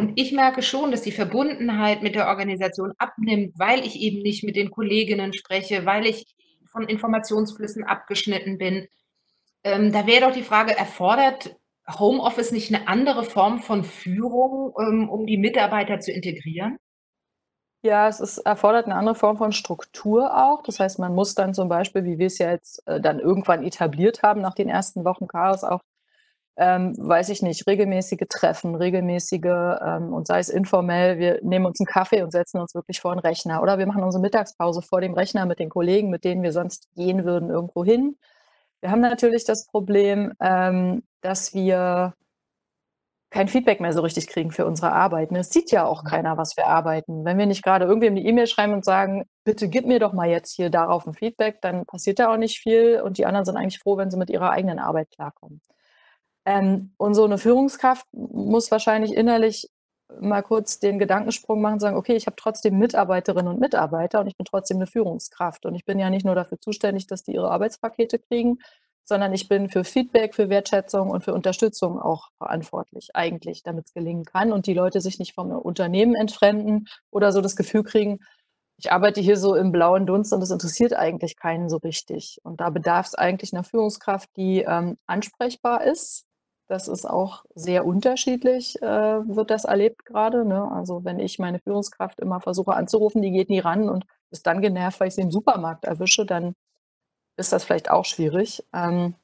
Und 0.00 0.18
ich 0.18 0.32
merke 0.32 0.62
schon, 0.62 0.90
dass 0.92 1.02
die 1.02 1.12
Verbundenheit 1.12 2.02
mit 2.02 2.14
der 2.14 2.28
Organisation 2.28 2.94
abnimmt, 2.96 3.52
weil 3.58 3.80
ich 3.80 4.00
eben 4.00 4.22
nicht 4.22 4.42
mit 4.44 4.56
den 4.56 4.70
Kolleginnen 4.70 5.34
spreche, 5.34 5.84
weil 5.84 6.06
ich 6.06 6.24
von 6.72 6.88
Informationsflüssen 6.88 7.84
abgeschnitten 7.84 8.56
bin. 8.56 8.88
Ähm, 9.62 9.92
da 9.92 10.06
wäre 10.06 10.22
doch 10.22 10.32
die 10.32 10.42
Frage, 10.42 10.74
erfordert 10.74 11.54
Homeoffice 11.86 12.50
nicht 12.50 12.74
eine 12.74 12.88
andere 12.88 13.24
Form 13.24 13.58
von 13.58 13.84
Führung, 13.84 14.72
ähm, 14.80 15.10
um 15.10 15.26
die 15.26 15.36
Mitarbeiter 15.36 16.00
zu 16.00 16.12
integrieren? 16.12 16.78
Ja, 17.82 18.08
es 18.08 18.20
ist 18.20 18.38
erfordert 18.38 18.86
eine 18.86 18.94
andere 18.94 19.16
Form 19.16 19.36
von 19.36 19.52
Struktur 19.52 20.34
auch. 20.34 20.62
Das 20.62 20.80
heißt, 20.80 20.98
man 20.98 21.14
muss 21.14 21.34
dann 21.34 21.52
zum 21.52 21.68
Beispiel, 21.68 22.04
wie 22.04 22.18
wir 22.18 22.28
es 22.28 22.38
ja 22.38 22.52
jetzt, 22.52 22.86
äh, 22.86 23.02
dann 23.02 23.20
irgendwann 23.20 23.64
etabliert 23.64 24.22
haben 24.22 24.40
nach 24.40 24.54
den 24.54 24.70
ersten 24.70 25.04
Wochen 25.04 25.28
Chaos 25.28 25.62
auch, 25.62 25.80
ähm, 26.56 26.94
weiß 26.98 27.28
ich 27.30 27.42
nicht, 27.42 27.66
regelmäßige 27.66 28.26
Treffen, 28.28 28.74
regelmäßige, 28.74 29.44
ähm, 29.84 30.12
und 30.12 30.26
sei 30.26 30.38
es 30.40 30.48
informell, 30.50 31.18
wir 31.18 31.40
nehmen 31.42 31.66
uns 31.66 31.80
einen 31.80 31.86
Kaffee 31.86 32.22
und 32.22 32.32
setzen 32.32 32.60
uns 32.60 32.74
wirklich 32.74 33.00
vor 33.00 33.12
'n 33.12 33.18
Rechner 33.20 33.62
oder 33.62 33.78
wir 33.78 33.86
machen 33.86 34.02
unsere 34.04 34.22
Mittagspause 34.22 34.82
vor 34.82 35.00
dem 35.00 35.14
Rechner 35.14 35.46
mit 35.46 35.58
den 35.60 35.70
Kollegen, 35.70 36.10
mit 36.10 36.24
denen 36.24 36.42
wir 36.42 36.52
sonst 36.52 36.88
gehen 36.96 37.24
würden 37.24 37.50
irgendwo 37.50 37.84
hin. 37.84 38.16
Wir 38.82 38.90
haben 38.92 39.00
natürlich 39.02 39.44
das 39.46 39.66
Problem, 39.66 40.32
ähm, 40.40 41.02
dass 41.22 41.54
wir 41.54 42.14
kein 43.32 43.46
Feedback 43.46 43.80
mehr 43.80 43.92
so 43.92 44.00
richtig 44.00 44.26
kriegen 44.26 44.50
für 44.50 44.66
unsere 44.66 44.90
Arbeit, 44.92 45.30
ne? 45.30 45.38
Es 45.38 45.50
sieht 45.50 45.70
ja 45.70 45.84
auch 45.86 46.02
keiner, 46.02 46.36
was 46.36 46.56
wir 46.56 46.66
arbeiten. 46.66 47.24
Wenn 47.24 47.38
wir 47.38 47.46
nicht 47.46 47.62
grade 47.62 47.84
irgendwem 47.84 48.14
'ne 48.14 48.22
E-Mail 48.22 48.48
schreiben 48.48 48.72
und 48.72 48.84
sagen: 48.84 49.24
„Bitte 49.44 49.68
gib 49.68 49.86
mir 49.86 50.00
doch 50.00 50.12
mal 50.12 50.28
jetzt 50.28 50.52
hier 50.56 50.68
darauf 50.68 51.06
'n 51.06 51.14
Feedback“, 51.14 51.60
dann 51.62 51.86
passiert 51.86 52.18
da 52.18 52.32
auch 52.32 52.36
nicht 52.36 52.58
viel 52.58 53.00
und 53.00 53.18
die 53.18 53.26
anderen 53.26 53.44
sind 53.46 53.56
eigentlich 53.56 53.78
froh, 53.78 53.96
wenn 53.96 54.10
sie 54.10 54.16
mit 54.18 54.30
ihrer 54.30 54.50
eigenen 54.50 54.80
Arbeit 54.80 55.10
klarkommen. 55.12 55.60
Ähm, 56.46 56.92
und 56.96 57.14
so 57.14 57.26
'ne 57.26 57.38
Führungskraft 57.38 58.06
muss 58.12 58.70
wahrscheinlich 58.70 59.14
innerlich 59.14 59.68
mal 60.20 60.42
kurz 60.42 60.78
den 60.80 60.98
Gedankensprung 60.98 61.60
machen 61.60 61.80
sagen: 61.80 61.96
„Okay, 61.96 62.16
ich 62.16 62.26
habe 62.26 62.36
trotzdem 62.36 62.78
Mitarbeiterinnen 62.78 63.48
und 63.52 63.60
Mitarbeiter 63.60 64.20
und 64.20 64.26
ich 64.26 64.36
bin 64.36 64.46
trotzdem 64.46 64.78
'ne 64.78 64.86
Führungskraft 64.86 65.66
und 65.66 65.74
ich 65.74 65.84
bin 65.84 65.98
ja 65.98 66.08
nicht 66.10 66.24
nur 66.24 66.34
dafür 66.34 66.58
zuständig, 66.60 67.06
dass 67.06 67.22
die 67.22 67.32
ihre 67.34 67.50
Arbeitspakete 67.50 68.18
kriegen, 68.18 68.58
sondern 69.04 69.32
ich 69.34 69.48
bin 69.48 69.68
für 69.68 69.84
Feedback, 69.84 70.34
für 70.34 70.48
Wertschätzung 70.48 71.10
und 71.10 71.24
für 71.24 71.34
Unterstützung 71.34 72.00
auch 72.00 72.28
verantwortlich 72.38 73.10
eigentlich, 73.14 73.62
damit's 73.62 73.92
gelingen 73.92 74.24
kann 74.24 74.52
und 74.52 74.66
die 74.66 74.74
Leute 74.74 75.00
sich 75.00 75.18
nicht 75.18 75.34
vom 75.34 75.50
Unternehmen 75.52 76.14
entfremden 76.14 76.88
oder 77.10 77.32
so 77.32 77.40
das 77.40 77.56
Gefühl 77.56 77.82
kriegen, 77.84 78.18
ich 78.78 78.92
arbeite 78.92 79.20
hier 79.20 79.36
so 79.36 79.54
im 79.56 79.72
blauen 79.72 80.06
Dunst 80.06 80.32
und 80.32 80.42
es 80.42 80.50
interessiert 80.50 80.94
eigentlich 80.94 81.36
keinen 81.36 81.68
so 81.68 81.76
richtig. 81.78 82.38
Und 82.44 82.60
da 82.60 82.70
bedarf's 82.70 83.14
eigentlich 83.14 83.52
'ner 83.52 83.64
Führungskraft, 83.64 84.30
die, 84.36 84.62
ähm, 84.62 84.96
ansprechbar 85.06 85.84
ist. 85.84 86.22
Das 86.70 86.86
ist 86.86 87.04
auch 87.04 87.44
sehr 87.56 87.84
unterschiedlich, 87.84 88.80
äh, 88.80 88.86
wird 88.86 89.50
das 89.50 89.64
erlebt 89.64 90.04
grade, 90.04 90.44
ne? 90.44 90.70
Also, 90.70 91.04
wenn 91.04 91.18
ich 91.18 91.40
meine 91.40 91.58
Führungskraft 91.58 92.20
immer 92.20 92.40
versuche 92.40 92.74
anzurufen, 92.74 93.22
die 93.22 93.32
geht 93.32 93.50
nie 93.50 93.58
ran 93.58 93.88
und 93.88 94.06
ist 94.30 94.46
dann 94.46 94.60
genervt, 94.62 95.00
weil 95.00 95.08
ich 95.08 95.16
sie 95.16 95.22
im 95.22 95.32
Supermarkt 95.32 95.84
erwische, 95.84 96.24
dann 96.24 96.54
ist 97.36 97.52
das 97.52 97.64
vielleicht 97.64 97.90
auch 97.90 98.04
schwierig. 98.06 98.64
Ähm, 98.74 99.14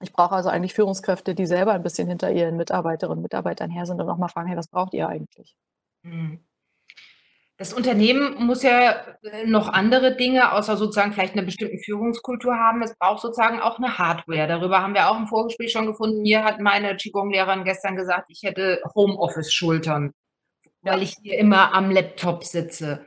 ich 0.00 0.12
brauche 0.12 0.34
also 0.36 0.50
eigentlich 0.50 0.74
Führungskräfte, 0.74 1.34
die 1.34 1.46
selber 1.46 1.74
'n 1.74 1.82
bisschen 1.82 2.08
hinter 2.08 2.32
ihren 2.32 2.56
Mitarbeiterinnen 2.56 3.18
und 3.18 3.22
Mitarbeitern 3.24 3.70
her 3.70 3.86
sind 3.86 4.00
und 4.00 4.08
auch 4.10 4.18
mal 4.18 4.28
fragen: 4.28 4.48
„Hey, 4.48 4.56
was 4.58 4.68
braucht 4.68 4.94
ihr 4.94 5.08
eigentlich?“ 5.08 5.54
Mhm. 6.04 6.47
Das 7.60 7.72
Unternehmen 7.72 8.36
muss 8.46 8.62
ja, 8.62 8.92
äh, 9.24 9.44
noch 9.44 9.68
andere 9.68 10.14
Dinge 10.16 10.52
außer 10.52 10.76
sozusagen 10.76 11.12
vielleicht 11.12 11.34
'ner 11.34 11.42
bestimmten 11.42 11.80
Führungskultur 11.80 12.54
haben. 12.54 12.82
Es 12.82 12.96
braucht 12.96 13.20
sozusagen 13.20 13.58
auch 13.60 13.80
'ne 13.80 13.98
Hardware. 13.98 14.46
Darüber 14.46 14.80
haben 14.80 14.94
wir 14.94 15.10
auch 15.10 15.18
im 15.18 15.26
Vorgespräch 15.26 15.72
schon 15.72 15.86
gefunden. 15.86 16.22
Mir 16.22 16.44
hat 16.44 16.60
meine 16.60 16.94
Qigong-Lehrerin 16.96 17.64
gestern 17.64 17.96
gesagt, 17.96 18.26
ich 18.28 18.42
hätte 18.44 18.80
Homeoffice-Schultern, 18.94 20.12
weil 20.82 20.98
Ja. 20.98 21.02
ich 21.02 21.16
hier 21.22 21.38
immer 21.38 21.74
am 21.74 21.90
Laptop 21.90 22.44
sitze. 22.44 23.06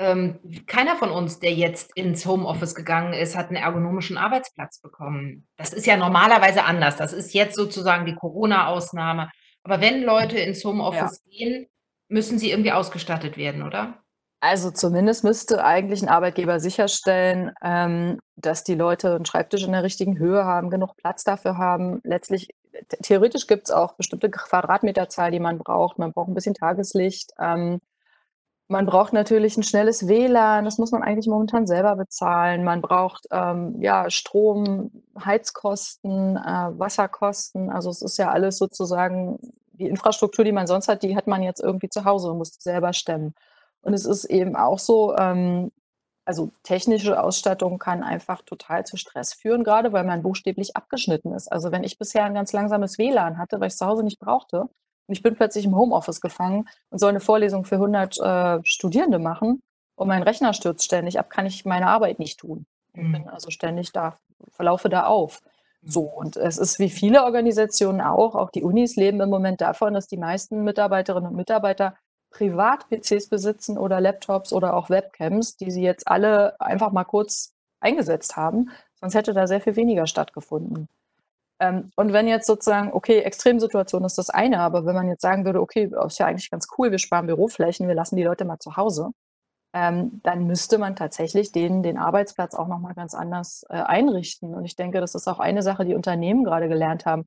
Ähm, 0.00 0.40
keiner 0.66 0.96
von 0.96 1.10
uns, 1.10 1.40
der 1.40 1.52
jetzt 1.54 1.90
ins 1.96 2.26
Homeoffice 2.26 2.74
gegangen 2.76 3.14
ist, 3.14 3.36
hat 3.36 3.50
'n 3.50 3.56
ergonomischen 3.56 4.18
Arbeitsplatz 4.18 4.80
bekommen. 4.80 5.46
Das 5.58 5.72
ist 5.74 5.86
ja 5.86 5.96
normalerweise 5.96 6.64
anders. 6.64 6.96
Das 6.96 7.12
ist 7.14 7.34
jetzt 7.34 7.56
sozusagen 7.56 8.06
die 8.06 8.14
Corona-Ausnahme. 8.16 9.30
Aber 9.64 9.80
wenn 9.82 10.02
Leute 10.04 10.38
ins 10.38 10.64
Ja. 10.64 10.70
Homeoffice 10.70 11.22
gehen, 11.30 11.66
müssen 12.08 12.38
sie 12.38 12.50
irgendwie 12.50 12.72
ausgestattet 12.72 13.36
werden, 13.36 13.62
oder? 13.62 14.02
Also, 14.42 14.70
zumindest 14.70 15.24
müsste 15.24 15.64
eigentlich 15.64 16.00
'n 16.02 16.08
Arbeitgeber 16.08 16.60
sicherstellen, 16.60 17.50
ähm, 17.60 18.20
dass 18.36 18.62
die 18.62 18.76
Leute 18.76 19.16
'n 19.16 19.24
Schreibtisch 19.24 19.64
in 19.64 19.72
der 19.72 19.82
richtigen 19.82 20.16
Höhe 20.18 20.44
haben, 20.44 20.70
genug 20.70 20.96
Platz 20.96 21.24
dafür 21.24 21.58
haben. 21.58 22.00
Letztlich 22.04 22.48
theoretisch 23.02 23.48
gibt's 23.48 23.72
auch 23.72 23.94
bestimmte 23.94 24.30
Quadratmeterzahl, 24.30 25.32
die 25.32 25.40
man 25.40 25.58
braucht. 25.58 25.98
Man 25.98 26.12
braucht 26.12 26.28
'n 26.28 26.34
bisschen 26.34 26.54
Tageslicht. 26.54 27.32
Ähm, 27.40 27.80
man 28.68 28.86
braucht 28.86 29.12
natürlich 29.14 29.56
'n 29.58 29.62
schnelles 29.64 30.08
WLAN, 30.08 30.64
das 30.66 30.78
muss 30.78 30.92
man 30.92 31.02
eigentlich 31.02 31.28
momentan 31.28 31.66
selber 31.66 31.96
bezahlen. 31.96 32.64
Man 32.64 32.82
braucht, 32.82 33.26
ähm, 33.32 33.76
ja, 33.80 34.10
Strom, 34.10 34.90
Heizkosten, 35.24 36.36
äh, 36.36 36.40
Wasserkosten. 36.78 37.70
Also, 37.70 37.90
es 37.90 38.02
ist 38.02 38.18
ja 38.18 38.30
alles 38.30 38.58
sozusagen 38.58 39.38
die 39.78 39.86
Infrastruktur, 39.88 40.44
die 40.44 40.52
man 40.52 40.66
sonst 40.66 40.88
hat, 40.88 41.02
die 41.02 41.16
hat 41.16 41.26
man 41.28 41.42
jetzt 41.42 41.60
irgendwie 41.62 41.88
zu 41.90 42.04
Hause 42.04 42.30
und 42.32 42.38
muss 42.38 42.54
selber 42.60 42.92
stemmen. 42.92 43.34
Und 43.82 43.94
es 43.94 44.04
ist 44.06 44.24
eben 44.26 44.56
auch 44.56 44.78
so, 44.78 45.16
ähm 45.16 45.72
also, 46.26 46.50
technische 46.62 47.22
Ausstattung 47.22 47.78
kann 47.78 48.02
einfach 48.02 48.42
total 48.42 48.84
zu 48.86 48.98
Stress 48.98 49.32
führen, 49.34 49.64
grade 49.64 49.92
weil 49.94 50.04
man 50.04 50.22
buchstäblich 50.22 50.76
abgeschnitten 50.76 51.32
ist. 51.34 51.50
Also, 51.50 51.72
wenn 51.72 51.84
ich 51.84 51.98
bisher 51.98 52.24
'n 52.26 52.34
ganz 52.34 52.52
langsames 52.52 52.98
WLAN 52.98 53.38
hatte, 53.38 53.60
weil 53.60 53.68
ich's 53.68 53.78
zu 53.78 53.86
Hause 53.86 54.04
nicht 54.04 54.18
brauchte 54.20 54.60
und 54.62 54.70
ich 55.08 55.22
bin 55.22 55.36
plötzlich 55.36 55.64
im 55.64 55.74
Homeoffice 55.76 56.20
gefangen 56.20 56.68
und 56.90 56.98
soll 56.98 57.12
'ne 57.14 57.20
Vorlesung 57.20 57.64
für 57.64 57.78
100, 57.78 58.18
äh, 58.20 58.60
Studierende 58.64 59.18
machen 59.18 59.62
und 59.96 60.08
mein 60.08 60.22
Rechner 60.22 60.52
stürzt 60.54 60.84
ständig 60.84 61.18
ab, 61.18 61.30
kann 61.30 61.46
ich 61.46 61.64
meine 61.64 61.88
Arbeit 61.88 62.18
nicht 62.20 62.40
tun 62.40 62.66
bin 63.12 63.26
Mhm. 63.26 63.28
also 63.28 63.50
ständig 63.50 63.92
da 63.92 64.18
laufe 64.58 64.88
da 64.90 65.06
auf. 65.06 65.40
So, 65.82 66.02
und 66.02 66.36
es 66.36 66.58
ist 66.58 66.78
wie 66.78 66.90
viele 66.90 67.24
Organisationen 67.24 68.00
auch 68.00 68.34
auch 68.34 68.50
die 68.50 68.62
Unis 68.62 68.96
leben 68.96 69.20
im 69.20 69.30
Moment 69.30 69.60
davon, 69.60 69.94
dass 69.94 70.06
die 70.06 70.16
meisten 70.16 70.64
Mitarbeiterinnen 70.64 71.30
und 71.30 71.36
Mitarbeiter 71.36 71.94
Privat-PCs 72.30 73.28
besitzen 73.28 73.78
oder 73.78 74.00
Laptops 74.00 74.52
oder 74.52 74.74
auch 74.74 74.90
Webcams, 74.90 75.56
die 75.56 75.70
sie 75.70 75.82
jetzt 75.82 76.08
alle 76.08 76.60
einfach 76.60 76.92
mal 76.92 77.04
kurz 77.04 77.54
eingesetzt 77.80 78.36
haben, 78.36 78.70
sonst 79.00 79.14
hätte 79.14 79.32
da 79.32 79.46
sehr 79.46 79.60
viel 79.60 79.76
weniger 79.76 80.06
stattgefunden. 80.06 80.88
Ähm, 81.60 81.90
und 81.96 82.12
wenn 82.12 82.28
jetzt 82.28 82.46
sozusagen 82.46 82.92
okay, 82.92 83.20
Extremsituation 83.20 84.04
ist 84.04 84.18
das 84.18 84.30
eine, 84.30 84.60
aber 84.60 84.86
wenn 84.86 84.94
man 84.96 85.08
jetzt 85.08 85.22
sagen 85.22 85.44
würde: 85.46 85.60
„Okay, 85.60 85.90
ist 86.06 86.18
ja 86.18 86.26
eigentlich 86.26 86.50
ganz 86.50 86.68
cool, 86.78 86.90
wir 86.92 86.98
sparen 86.98 87.26
Büroflächen, 87.26 87.88
wir 87.88 87.94
lassen 87.96 88.16
die 88.16 88.24
Leute 88.24 88.44
mal 88.44 88.58
zu 88.60 88.76
Hause“, 88.76 89.10
ähm, 89.72 90.20
dann 90.24 90.46
müsste 90.46 90.78
man 90.78 90.96
tatsächlich 90.96 91.52
denen 91.52 91.82
den 91.82 91.98
Arbeitsplatz 91.98 92.54
auch 92.54 92.68
noch 92.68 92.78
mal 92.80 92.94
ganz 92.94 93.14
anders, 93.14 93.64
äh, 93.70 93.74
einrichten. 93.74 94.54
Und 94.54 94.64
ich 94.64 94.76
denke, 94.76 95.00
das 95.00 95.14
ist 95.14 95.28
auch 95.28 95.40
eine 95.40 95.62
Sache, 95.62 95.84
die 95.84 95.94
Unternehmen 95.94 96.44
grade 96.44 96.68
gelernt 96.68 97.06
haben. 97.06 97.26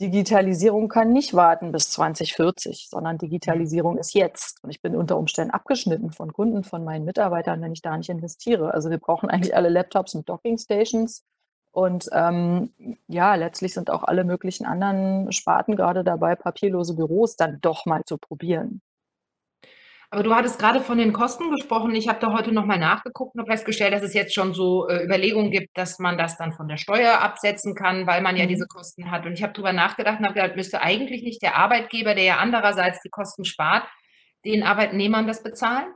Digitalisierung 0.00 0.88
kann 0.88 1.12
nicht 1.12 1.34
warten 1.34 1.72
bis 1.72 1.90
2040, 1.90 2.88
sondern 2.90 3.18
Mhm. 3.46 3.58
Digitalisierung 3.58 3.98
ist 3.98 4.14
jetzt. 4.14 4.62
Und 4.64 4.70
ich 4.70 4.80
bin 4.82 4.96
unter 4.96 5.18
Umständen 5.18 5.52
abgeschnitten 5.52 6.10
von 6.10 6.32
Kunden, 6.32 6.64
von 6.64 6.84
meinen 6.84 7.04
Mitarbeitern, 7.04 7.60
wenn 7.62 7.72
ich 7.72 7.82
da 7.82 7.96
nicht 7.96 8.08
investiere. 8.10 8.72
Also, 8.74 8.90
wir 8.90 8.98
brauchen 8.98 9.30
eigentlich 9.30 9.54
alle 9.54 9.68
Laptops 9.68 10.14
mit 10.14 10.28
Docking-Stations 10.28 11.24
und, 11.72 12.08
ähm, 12.12 12.72
ja, 13.08 13.34
letztlich 13.34 13.74
sind 13.74 13.90
auch 13.90 14.04
alle 14.04 14.24
möglichen 14.24 14.66
anderen 14.66 15.30
Sparten 15.32 15.76
grade 15.76 16.02
dabei, 16.04 16.34
papierlose 16.34 16.94
Büros 16.96 17.36
dann 17.36 17.60
doch 17.60 17.86
mal 17.86 18.02
zu 18.04 18.18
probieren. 18.18 18.80
Aber 20.12 20.24
du 20.24 20.34
hattest 20.34 20.58
grade 20.58 20.80
von 20.80 20.98
den 20.98 21.12
Kosten 21.12 21.50
gesprochen. 21.52 21.94
Ich 21.94 22.08
habe 22.08 22.18
da 22.18 22.32
heute 22.32 22.50
noch 22.50 22.66
mal 22.66 22.78
nachgeguckt 22.78 23.34
und 23.34 23.40
habe 23.42 23.50
festgestellt, 23.52 23.92
dass 23.94 24.02
es 24.02 24.12
jetzt 24.12 24.34
schon 24.34 24.54
so, 24.54 24.88
äh, 24.88 25.04
Überlegungen 25.04 25.52
gibt, 25.52 25.68
dass 25.78 26.00
man 26.00 26.18
das 26.18 26.36
dann 26.36 26.52
von 26.52 26.66
der 26.66 26.78
Steuer 26.78 27.20
absetzen 27.22 27.76
kann, 27.76 28.08
weil 28.08 28.20
man 28.20 28.36
ja 28.36 28.46
Mhm. 28.46 28.46
diese 28.46 28.66
Kosten 28.66 29.10
hat. 29.12 29.24
Und 29.24 29.34
ich 29.34 29.42
habe 29.44 29.52
drüber 29.52 29.72
nachgedacht 29.72 30.18
und 30.18 30.24
habe 30.26 30.34
gedacht: 30.34 30.56
„Müsste 30.56 30.82
eigentlich 30.82 31.22
nicht 31.22 31.42
der 31.42 31.56
Arbeitgeber, 31.56 32.16
der 32.16 32.24
ja 32.24 32.36
andererseits 32.38 33.00
die 33.02 33.08
Kosten 33.10 33.44
spart, 33.44 33.84
den 34.44 34.64
Arbeitnehmern 34.64 35.28
das 35.28 35.44
bezahlen?“ 35.44 35.92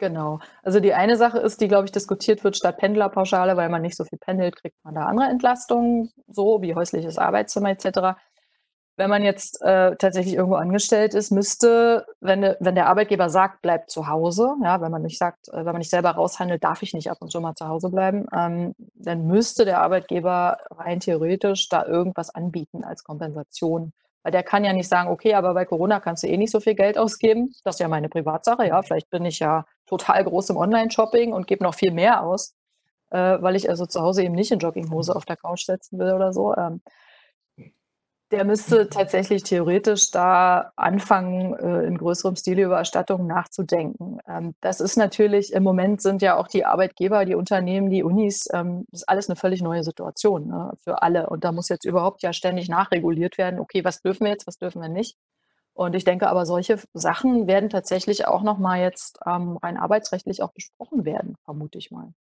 Genau. 0.00 0.40
Also, 0.62 0.80
die 0.80 0.94
eine 0.94 1.16
Sache 1.16 1.38
ist, 1.38 1.60
die, 1.60 1.68
glaube 1.68 1.84
ich, 1.84 1.92
diskutiert 1.92 2.42
wird 2.44 2.56
statt 2.56 2.78
Pendlerpauschale, 2.78 3.56
weil 3.56 3.68
man 3.68 3.82
nicht 3.82 3.96
so 3.96 4.04
viel 4.04 4.18
pendelt, 4.18 4.56
kriegt 4.56 4.76
man 4.84 4.94
da 4.94 5.02
andere 5.06 5.26
Entlastungen, 5.28 6.10
so 6.26 6.60
wie 6.60 6.74
häusliches 6.74 7.18
Arbeitszimmer 7.18 7.70
et 7.70 7.80
cetera. 7.80 8.16
Wenn 8.98 9.08
man 9.08 9.22
jetzt, 9.22 9.60
äh, 9.62 9.96
tatsächlich 9.96 10.34
irgendwo 10.34 10.56
angestellt 10.56 11.14
ist, 11.14 11.30
müsste, 11.30 12.04
wenn 12.20 12.42
wenn 12.60 12.74
der 12.74 12.88
Arbeitgeber 12.88 13.30
sagt: 13.30 13.62
„Bleib 13.62 13.88
zu 13.90 14.06
Hause“, 14.06 14.54
ja, 14.62 14.80
wenn 14.82 14.90
man 14.92 15.00
nicht 15.02 15.16
sagt 15.18 15.48
äh, 15.48 15.56
wenn 15.56 15.64
man 15.72 15.78
nicht 15.78 15.88
selber 15.90 16.10
raushandelt: 16.10 16.62
„Darf 16.62 16.82
ich 16.82 16.92
nicht 16.92 17.10
ab 17.10 17.16
und 17.20 17.30
zu 17.32 17.40
mal 17.40 17.54
zu 17.54 17.66
Hause 17.68 17.88
bleiben?“ 17.88 18.26
Ähm, 18.36 18.74
dann 18.94 19.26
müsste 19.26 19.64
der 19.64 19.80
Arbeitgeber 19.80 20.58
rein 20.70 21.00
theoretisch 21.00 21.68
da 21.70 21.86
irgendwas 21.86 22.34
anbieten 22.34 22.84
als 22.84 23.02
Kompensation. 23.02 23.92
Weil 24.24 24.32
der 24.32 24.42
kann 24.44 24.62
ja 24.64 24.72
nicht 24.74 24.88
sagen, 24.88 25.08
okay, 25.10 25.34
aber 25.34 25.54
bei 25.54 25.64
Corona 25.64 25.98
kannst 25.98 26.22
du 26.22 26.28
eh 26.28 26.36
nicht 26.36 26.52
so 26.52 26.60
viel 26.60 26.74
Geld 26.74 26.98
ausgeben. 26.98 27.50
Das 27.64 27.76
ist 27.76 27.80
ja 27.80 27.88
meine 27.88 28.08
Privatsache. 28.10 28.66
Ja, 28.68 28.82
vielleicht 28.82 29.08
bin 29.10 29.24
ich 29.24 29.38
ja 29.40 29.64
total 29.86 30.22
groß 30.24 30.50
im 30.50 30.56
Online-Shopping 30.58 31.32
und 31.32 31.46
gebe 31.48 31.64
noch 31.64 31.74
viel 31.74 31.90
mehr 31.92 32.22
aus, 32.22 32.54
äh, 33.10 33.18
weil 33.42 33.56
ich 33.56 33.68
also 33.70 33.86
zu 33.86 34.00
Hause 34.02 34.22
eben 34.24 34.34
nicht 34.34 34.52
in 34.52 34.58
Jogginghose 34.60 35.14
auf 35.16 35.24
der 35.24 35.36
Couch 35.36 35.64
setzen 35.66 35.98
will 35.98 36.12
oder 36.12 36.32
so. 36.32 36.54
Ähm, 36.56 36.82
der 38.32 38.44
müsste 38.44 38.88
tatsächlich 38.88 39.42
theoretisch 39.42 40.10
da 40.10 40.72
anfangen, 40.76 41.54
äh, 41.54 41.86
in 41.86 41.98
größerem 41.98 42.34
Stile 42.34 42.64
über 42.64 42.78
Erstattungen 42.78 43.26
nachzudenken. 43.26 44.18
Ähm, 44.26 44.54
das 44.60 44.80
ist 44.80 44.96
natürlich, 44.96 45.52
im 45.52 45.62
Moment 45.62 46.00
sind 46.00 46.22
ja 46.22 46.36
auch 46.36 46.48
die 46.48 46.64
Arbeitgeber, 46.64 47.26
die 47.26 47.34
Unternehmen, 47.34 47.90
die 47.90 48.02
Unis, 48.02 48.48
ähm, 48.52 48.86
das 48.90 49.02
ist 49.02 49.08
alles 49.08 49.28
eine 49.28 49.36
völlig 49.36 49.62
neue 49.62 49.84
Situation 49.84 50.48
ne, 50.48 50.72
für 50.82 51.02
alle. 51.02 51.28
Und 51.28 51.44
da 51.44 51.52
muss 51.52 51.68
jetzt 51.68 51.84
überhaupt 51.84 52.22
ja 52.22 52.32
ständig 52.32 52.68
nachreguliert 52.68 53.36
werden, 53.38 53.60
okay, 53.60 53.84
was 53.84 54.00
dürfen 54.00 54.24
wir 54.24 54.32
jetzt, 54.32 54.46
was 54.46 54.56
dürfen 54.56 54.80
wir 54.80 54.88
nicht. 54.88 55.16
Und 55.74 55.94
ich 55.94 56.04
denke 56.04 56.28
aber, 56.28 56.46
solche 56.46 56.78
Sachen 56.94 57.46
werden 57.46 57.70
tatsächlich 57.70 58.26
auch 58.26 58.42
nochmal 58.42 58.80
jetzt 58.80 59.18
ähm, 59.26 59.58
rein 59.62 59.76
arbeitsrechtlich 59.76 60.42
auch 60.42 60.52
besprochen 60.52 61.04
werden, 61.04 61.36
vermute 61.44 61.78
ich 61.78 61.90
mal. 61.90 62.12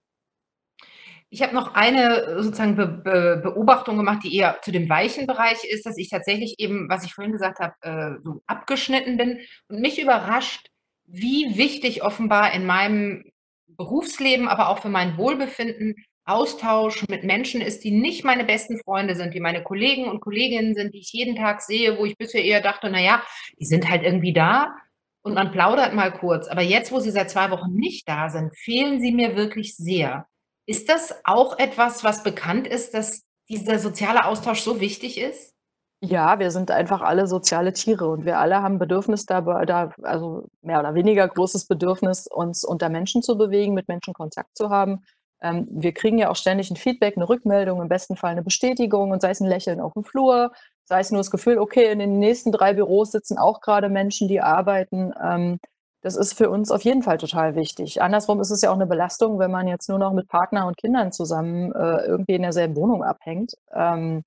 Ich 1.34 1.42
habe 1.42 1.56
noch 1.56 1.76
eine 1.76 2.24
äh, 2.24 2.44
sozusagen 2.44 2.76
Be 2.76 2.88
Be 2.88 3.40
Beobachtung 3.42 3.96
gemacht, 3.96 4.20
die 4.24 4.36
eher 4.36 4.60
zu 4.62 4.72
dem 4.72 4.90
weichen 4.90 5.28
Bereich 5.28 5.64
ist, 5.64 5.86
dass 5.86 5.98
ich 5.98 6.10
tatsächlich 6.10 6.56
eben, 6.60 6.90
was 6.90 7.06
ich 7.06 7.14
vorhin 7.14 7.32
gesagt 7.32 7.60
habe, 7.60 7.74
äh, 7.82 8.20
so 8.22 8.42
abgeschnitten 8.48 9.16
bin 9.16 9.40
und 9.70 9.80
mich 9.80 10.02
überrascht, 10.02 10.68
wie 11.06 11.58
wichtig 11.58 12.04
offenbar 12.04 12.54
in 12.54 12.66
meinem 12.66 13.24
Berufsleben, 13.68 14.50
aber 14.50 14.68
auch 14.68 14.80
für 14.80 14.90
mein 14.90 15.18
Wohlbefinden 15.18 15.96
Austausch 16.26 17.08
mit 17.08 17.24
Menschen 17.24 17.62
ist, 17.62 17.84
die 17.86 17.92
nicht 17.92 18.26
meine 18.26 18.44
besten 18.44 18.78
Freunde 18.78 19.16
sind, 19.16 19.34
die 19.34 19.40
meine 19.40 19.64
Kollegen 19.64 20.10
und 20.10 20.20
Kolleginnen 20.20 20.76
sind, 20.76 20.94
die 20.94 21.00
ich 21.00 21.14
jeden 21.14 21.38
Tag 21.38 21.62
sehe, 21.62 21.98
wo 21.98 22.06
ich 22.06 22.18
bisher 22.18 22.44
eher 22.44 22.62
dachte, 22.62 22.90
na 22.92 23.00
ja, 23.00 23.24
die 23.58 23.66
sind 23.66 23.90
halt 23.90 24.04
irgendwie 24.04 24.34
da 24.34 24.76
und 25.24 25.34
man 25.34 25.52
plaudert 25.52 25.94
mal 25.94 26.12
kurz. 26.12 26.48
Aber 26.50 26.62
jetzt, 26.62 26.92
wo 26.92 27.00
sie 27.00 27.12
seit 27.12 27.32
zwei 27.32 27.52
Wochen 27.52 27.74
nicht 27.74 28.08
da 28.08 28.30
sind, 28.30 28.56
fehlen 28.56 29.00
sie 29.00 29.14
mir 29.14 29.36
wirklich 29.38 29.76
sehr. 29.78 30.28
Ist 30.72 30.88
das 30.88 31.14
auch 31.26 31.60
etwas, 31.60 32.02
was 32.06 32.24
bekannt 32.24 32.66
ist, 32.66 32.94
dass 32.94 33.24
dieser 33.50 33.78
soziale 33.78 34.24
Austausch 34.24 34.62
so 34.62 34.80
wichtig 34.80 35.20
ist? 35.20 35.54
Ja, 36.02 36.40
wir 36.40 36.50
sind 36.50 36.72
einfach 36.72 37.02
alle 37.02 37.28
soziale 37.28 37.74
Tiere 37.74 38.08
und 38.08 38.24
wir 38.24 38.40
alle 38.40 38.62
haben 38.62 38.80
Bedürfnis 38.80 39.26
da, 39.26 39.42
da 39.42 39.92
also 40.02 40.46
mehr 40.62 40.80
oder 40.80 40.96
weniger 40.96 41.28
großes 41.28 41.68
Bedürfnis, 41.68 42.26
uns 42.26 42.64
unter 42.64 42.88
Menschen 42.88 43.22
zu 43.22 43.38
bewegen, 43.38 43.74
mit 43.74 43.90
Menschen 43.90 44.14
Kontakt 44.14 44.56
zu 44.56 44.70
haben. 44.70 45.04
Ähm, 45.42 45.68
wir 45.70 45.94
kriegen 45.94 46.18
ja 46.18 46.30
auch 46.30 46.38
ständig 46.38 46.72
ein 46.72 46.78
Feedback, 46.78 47.18
eine 47.18 47.28
Rückmeldung, 47.28 47.82
im 47.82 47.90
besten 47.90 48.16
Fall 48.16 48.32
eine 48.32 48.42
Bestätigung 48.42 49.12
und 49.12 49.22
sei 49.22 49.32
es 49.32 49.42
ein 49.42 49.50
Lächeln 49.50 49.82
auf 49.82 49.92
dem 49.92 50.06
Flur, 50.06 50.54
sei 50.86 51.02
es 51.02 51.12
nur 51.12 51.20
das 51.20 51.32
Gefühl, 51.32 51.58
okay, 51.58 51.92
in 51.92 52.00
den 52.00 52.18
nächsten 52.18 52.54
drei 52.54 52.72
Büros 52.72 53.12
sitzen 53.12 53.38
auch 53.38 53.60
gerade 53.60 53.90
Menschen, 53.90 54.30
die 54.30 54.40
arbeiten. 54.40 55.12
Ähm, 55.22 55.60
das 56.02 56.16
ist 56.16 56.34
für 56.34 56.50
uns 56.50 56.72
auf 56.72 56.84
jeden 56.84 57.04
Fall 57.04 57.18
total 57.18 57.56
wichtig. 57.56 58.02
Andersrum 58.02 58.42
ist 58.42 58.50
es 58.50 58.62
ja 58.62 58.72
auch 58.72 58.76
eine 58.76 58.88
Belastung, 58.88 59.38
wenn 59.38 59.52
man 59.52 59.68
jetzt 59.68 59.88
nur 59.88 60.00
noch 60.00 60.14
mit 60.14 60.28
Partner 60.28 60.66
und 60.68 60.78
Kindern 60.78 61.12
zusammen 61.12 61.72
äh, 61.74 62.06
irgendwie 62.06 62.36
in 62.36 62.42
derselben 62.42 62.76
Wohnung 62.76 63.04
abhängt. 63.04 63.54
Ähm, 63.74 64.24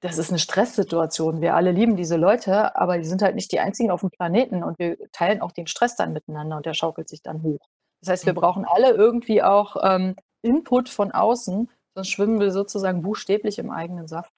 das 0.00 0.18
ist 0.18 0.30
eine 0.30 0.38
Stresssituation. 0.38 1.40
Wir 1.40 1.54
alle 1.54 1.72
lieben 1.72 1.96
diese 1.96 2.16
Leute, 2.16 2.76
aber 2.76 2.98
die 2.98 3.04
sind 3.04 3.22
halt 3.22 3.34
nicht 3.34 3.50
die 3.52 3.60
einzigen 3.60 3.90
auf 3.90 4.00
dem 4.00 4.10
Planeten 4.10 4.62
und 4.62 4.78
wir 4.78 4.96
teilen 5.12 5.40
auch 5.40 5.52
den 5.52 5.66
Stress 5.66 5.96
dann 5.96 6.12
miteinander 6.12 6.56
und 6.56 6.66
der 6.66 6.74
schaukelt 6.74 7.08
sich 7.08 7.22
dann 7.22 7.42
hoch. 7.42 7.60
Das 8.00 8.10
heißt, 8.10 8.26
wir 8.26 8.32
mhm. 8.32 8.38
brauchen 8.38 8.64
alle 8.64 8.90
irgendwie 8.90 9.42
auch 9.42 9.76
ähm, 9.82 10.14
Input 10.42 10.88
von 10.88 11.12
außen, 11.12 11.68
sonst 11.94 12.08
schwimmen 12.08 12.38
wir 12.38 12.52
sozusagen 12.52 13.02
buchstäblich 13.02 13.58
im 13.58 13.70
eigenen 13.70 14.06
Saft. 14.06 14.32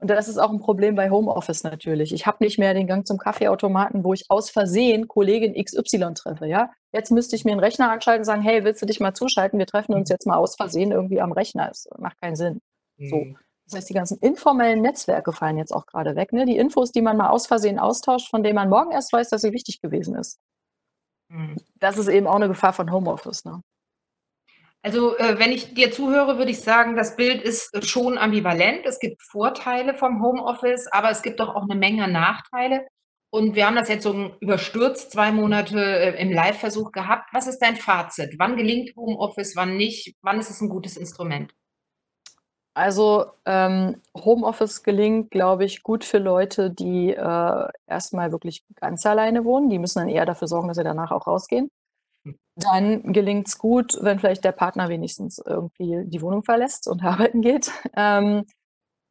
Und 0.00 0.08
das 0.08 0.28
ist 0.28 0.38
auch 0.38 0.50
ein 0.50 0.60
Problem 0.60 0.94
bei 0.94 1.10
Homeoffice 1.10 1.64
natürlich. 1.64 2.12
Ich 2.12 2.26
habe 2.26 2.38
nicht 2.40 2.58
mehr 2.58 2.72
den 2.72 2.86
Gang 2.86 3.04
zum 3.06 3.18
Kaffeeautomaten, 3.18 4.04
wo 4.04 4.14
ich 4.14 4.30
aus 4.30 4.48
Versehen 4.48 5.08
Kollegin 5.08 5.54
XY 5.54 6.14
treffe. 6.14 6.46
Ja? 6.46 6.70
Jetzt 6.92 7.10
müsste 7.10 7.34
ich 7.34 7.44
mir 7.44 7.50
einen 7.50 7.60
Rechner 7.60 7.90
anschalten 7.90 8.20
und 8.20 8.26
sagen, 8.26 8.42
hey, 8.42 8.62
willst 8.62 8.80
du 8.80 8.86
dich 8.86 9.00
mal 9.00 9.14
zuschalten? 9.14 9.58
Wir 9.58 9.66
treffen 9.66 9.94
uns 9.94 10.08
jetzt 10.08 10.26
mal 10.26 10.36
aus 10.36 10.54
Versehen 10.54 10.92
irgendwie 10.92 11.20
am 11.20 11.32
Rechner. 11.32 11.68
Das 11.68 11.88
macht 11.98 12.20
keinen 12.20 12.36
Sinn. 12.36 12.60
So. 12.98 13.16
Mhm. 13.16 13.36
Das 13.66 13.76
heißt, 13.76 13.90
die 13.90 13.94
ganzen 13.94 14.18
informellen 14.18 14.80
Netzwerke 14.80 15.32
fallen 15.32 15.58
jetzt 15.58 15.72
auch 15.72 15.84
gerade 15.84 16.16
weg. 16.16 16.32
Ne? 16.32 16.46
Die 16.46 16.56
Infos, 16.56 16.92
die 16.92 17.02
man 17.02 17.16
mal 17.16 17.28
aus 17.28 17.46
Versehen 17.46 17.78
austauscht, 17.78 18.30
von 18.30 18.42
denen 18.42 18.54
man 18.54 18.70
morgen 18.70 18.92
erst 18.92 19.12
weiß, 19.12 19.28
dass 19.28 19.42
sie 19.42 19.52
wichtig 19.52 19.80
gewesen 19.82 20.14
ist. 20.14 20.38
Mhm. 21.28 21.56
Das 21.74 21.98
ist 21.98 22.08
eben 22.08 22.26
auch 22.26 22.36
eine 22.36 22.48
Gefahr 22.48 22.72
von 22.72 22.90
Homeoffice. 22.90 23.44
Ne? 23.44 23.60
Also, 24.82 25.16
äh, 25.18 25.38
wenn 25.38 25.50
ich 25.52 25.74
dir 25.74 25.90
zuhöre, 25.90 26.38
würde 26.38 26.52
ich 26.52 26.60
sagen, 26.60 26.96
das 26.96 27.16
Bild 27.16 27.42
ist 27.42 27.74
äh, 27.74 27.82
schon 27.82 28.16
ambivalent. 28.16 28.86
Es 28.86 29.00
gibt 29.00 29.22
Vorteile 29.22 29.94
vom 29.94 30.22
Homeoffice, 30.22 30.86
aber 30.92 31.10
es 31.10 31.22
gibt 31.22 31.40
doch 31.40 31.54
auch 31.54 31.64
eine 31.68 31.74
Menge 31.74 32.06
Nachteile. 32.08 32.86
Und 33.30 33.54
wir 33.54 33.66
haben 33.66 33.76
das 33.76 33.88
jetzt 33.88 34.04
so 34.04 34.30
überstürzt 34.40 35.12
zwei 35.12 35.32
Monate 35.32 35.78
äh, 35.78 36.22
im 36.22 36.32
Live-Versuch 36.32 36.92
gehabt. 36.92 37.28
Was 37.32 37.46
ist 37.46 37.58
dein 37.58 37.76
Fazit? 37.76 38.36
Wann 38.38 38.56
gelingt 38.56 38.94
Homeoffice, 38.96 39.56
wann 39.56 39.76
nicht? 39.76 40.14
Wann 40.22 40.38
ist 40.38 40.50
es 40.50 40.60
ein 40.60 40.70
gutes 40.70 40.96
Instrument? 40.96 41.52
Also 42.74 43.26
ähm, 43.44 44.00
Homeoffice 44.16 44.84
gelingt, 44.84 45.32
glaube 45.32 45.64
ich, 45.64 45.82
gut 45.82 46.04
für 46.04 46.18
Leute, 46.18 46.70
die 46.70 47.10
äh, 47.12 47.68
erstmal 47.88 48.30
wirklich 48.30 48.62
ganz 48.76 49.04
alleine 49.04 49.44
wohnen. 49.44 49.68
Die 49.68 49.80
müssen 49.80 49.98
dann 49.98 50.08
eher 50.08 50.24
dafür 50.24 50.46
sorgen, 50.46 50.68
dass 50.68 50.76
sie 50.76 50.84
danach 50.84 51.10
auch 51.10 51.26
rausgehen. 51.26 51.70
Dann 52.56 53.12
gelingt 53.12 53.48
es 53.48 53.58
gut, 53.58 53.96
wenn 54.00 54.18
vielleicht 54.18 54.44
der 54.44 54.52
Partner 54.52 54.88
wenigstens 54.88 55.38
irgendwie 55.38 56.04
die 56.06 56.22
Wohnung 56.22 56.42
verlässt 56.42 56.88
und 56.88 57.02
arbeiten 57.04 57.40
geht. 57.40 57.70
Ähm, 57.94 58.44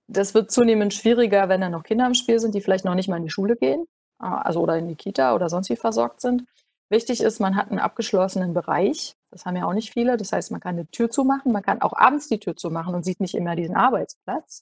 das 0.08 0.34
wird 0.34 0.52
zunehmend 0.52 0.94
schwieriger, 0.94 1.50
wenn 1.50 1.62
da 1.62 1.70
noch 1.70 1.84
Kinder 1.84 2.06
im 2.06 2.14
Spiel 2.14 2.40
sind, 2.40 2.56
die 2.56 2.62
vielleicht 2.62 2.86
noch 2.86 2.96
nicht 2.96 3.10
mal 3.10 3.18
in 3.18 3.24
die 3.24 3.30
Schule 3.30 3.56
gehen, 3.56 3.86
äh, 4.22 4.26
also 4.26 4.62
oder 4.62 4.78
in 4.78 4.88
die 4.88 4.96
Kita 4.96 5.36
oder 5.36 5.50
sonst 5.50 5.70
wie 5.70 5.76
versorgt 5.76 6.22
sind. 6.22 6.46
Wichtig 6.90 7.22
ist, 7.22 7.40
man 7.40 7.58
hat 7.58 7.70
einen 7.70 7.80
abgeschlossenen 7.80 8.54
Bereich. 8.54 9.16
Das 9.30 9.46
haben 9.46 9.58
ja 9.58 9.66
auch 9.66 9.74
nicht 9.74 9.92
viele. 9.92 10.16
Das 10.16 10.32
heißt, 10.32 10.52
man 10.52 10.62
kann 10.62 10.76
eine 10.76 10.88
Tür 10.88 11.10
zumachen, 11.10 11.52
man 11.52 11.64
kann 11.64 11.82
auch 11.82 11.94
abends 11.94 12.30
die 12.30 12.40
Tür 12.40 12.56
zumachen 12.56 12.96
und 12.96 13.04
sieht 13.04 13.20
nicht 13.20 13.36
immer 13.36 13.56
diesen 13.58 13.76
Arbeitsplatz. 13.76 14.62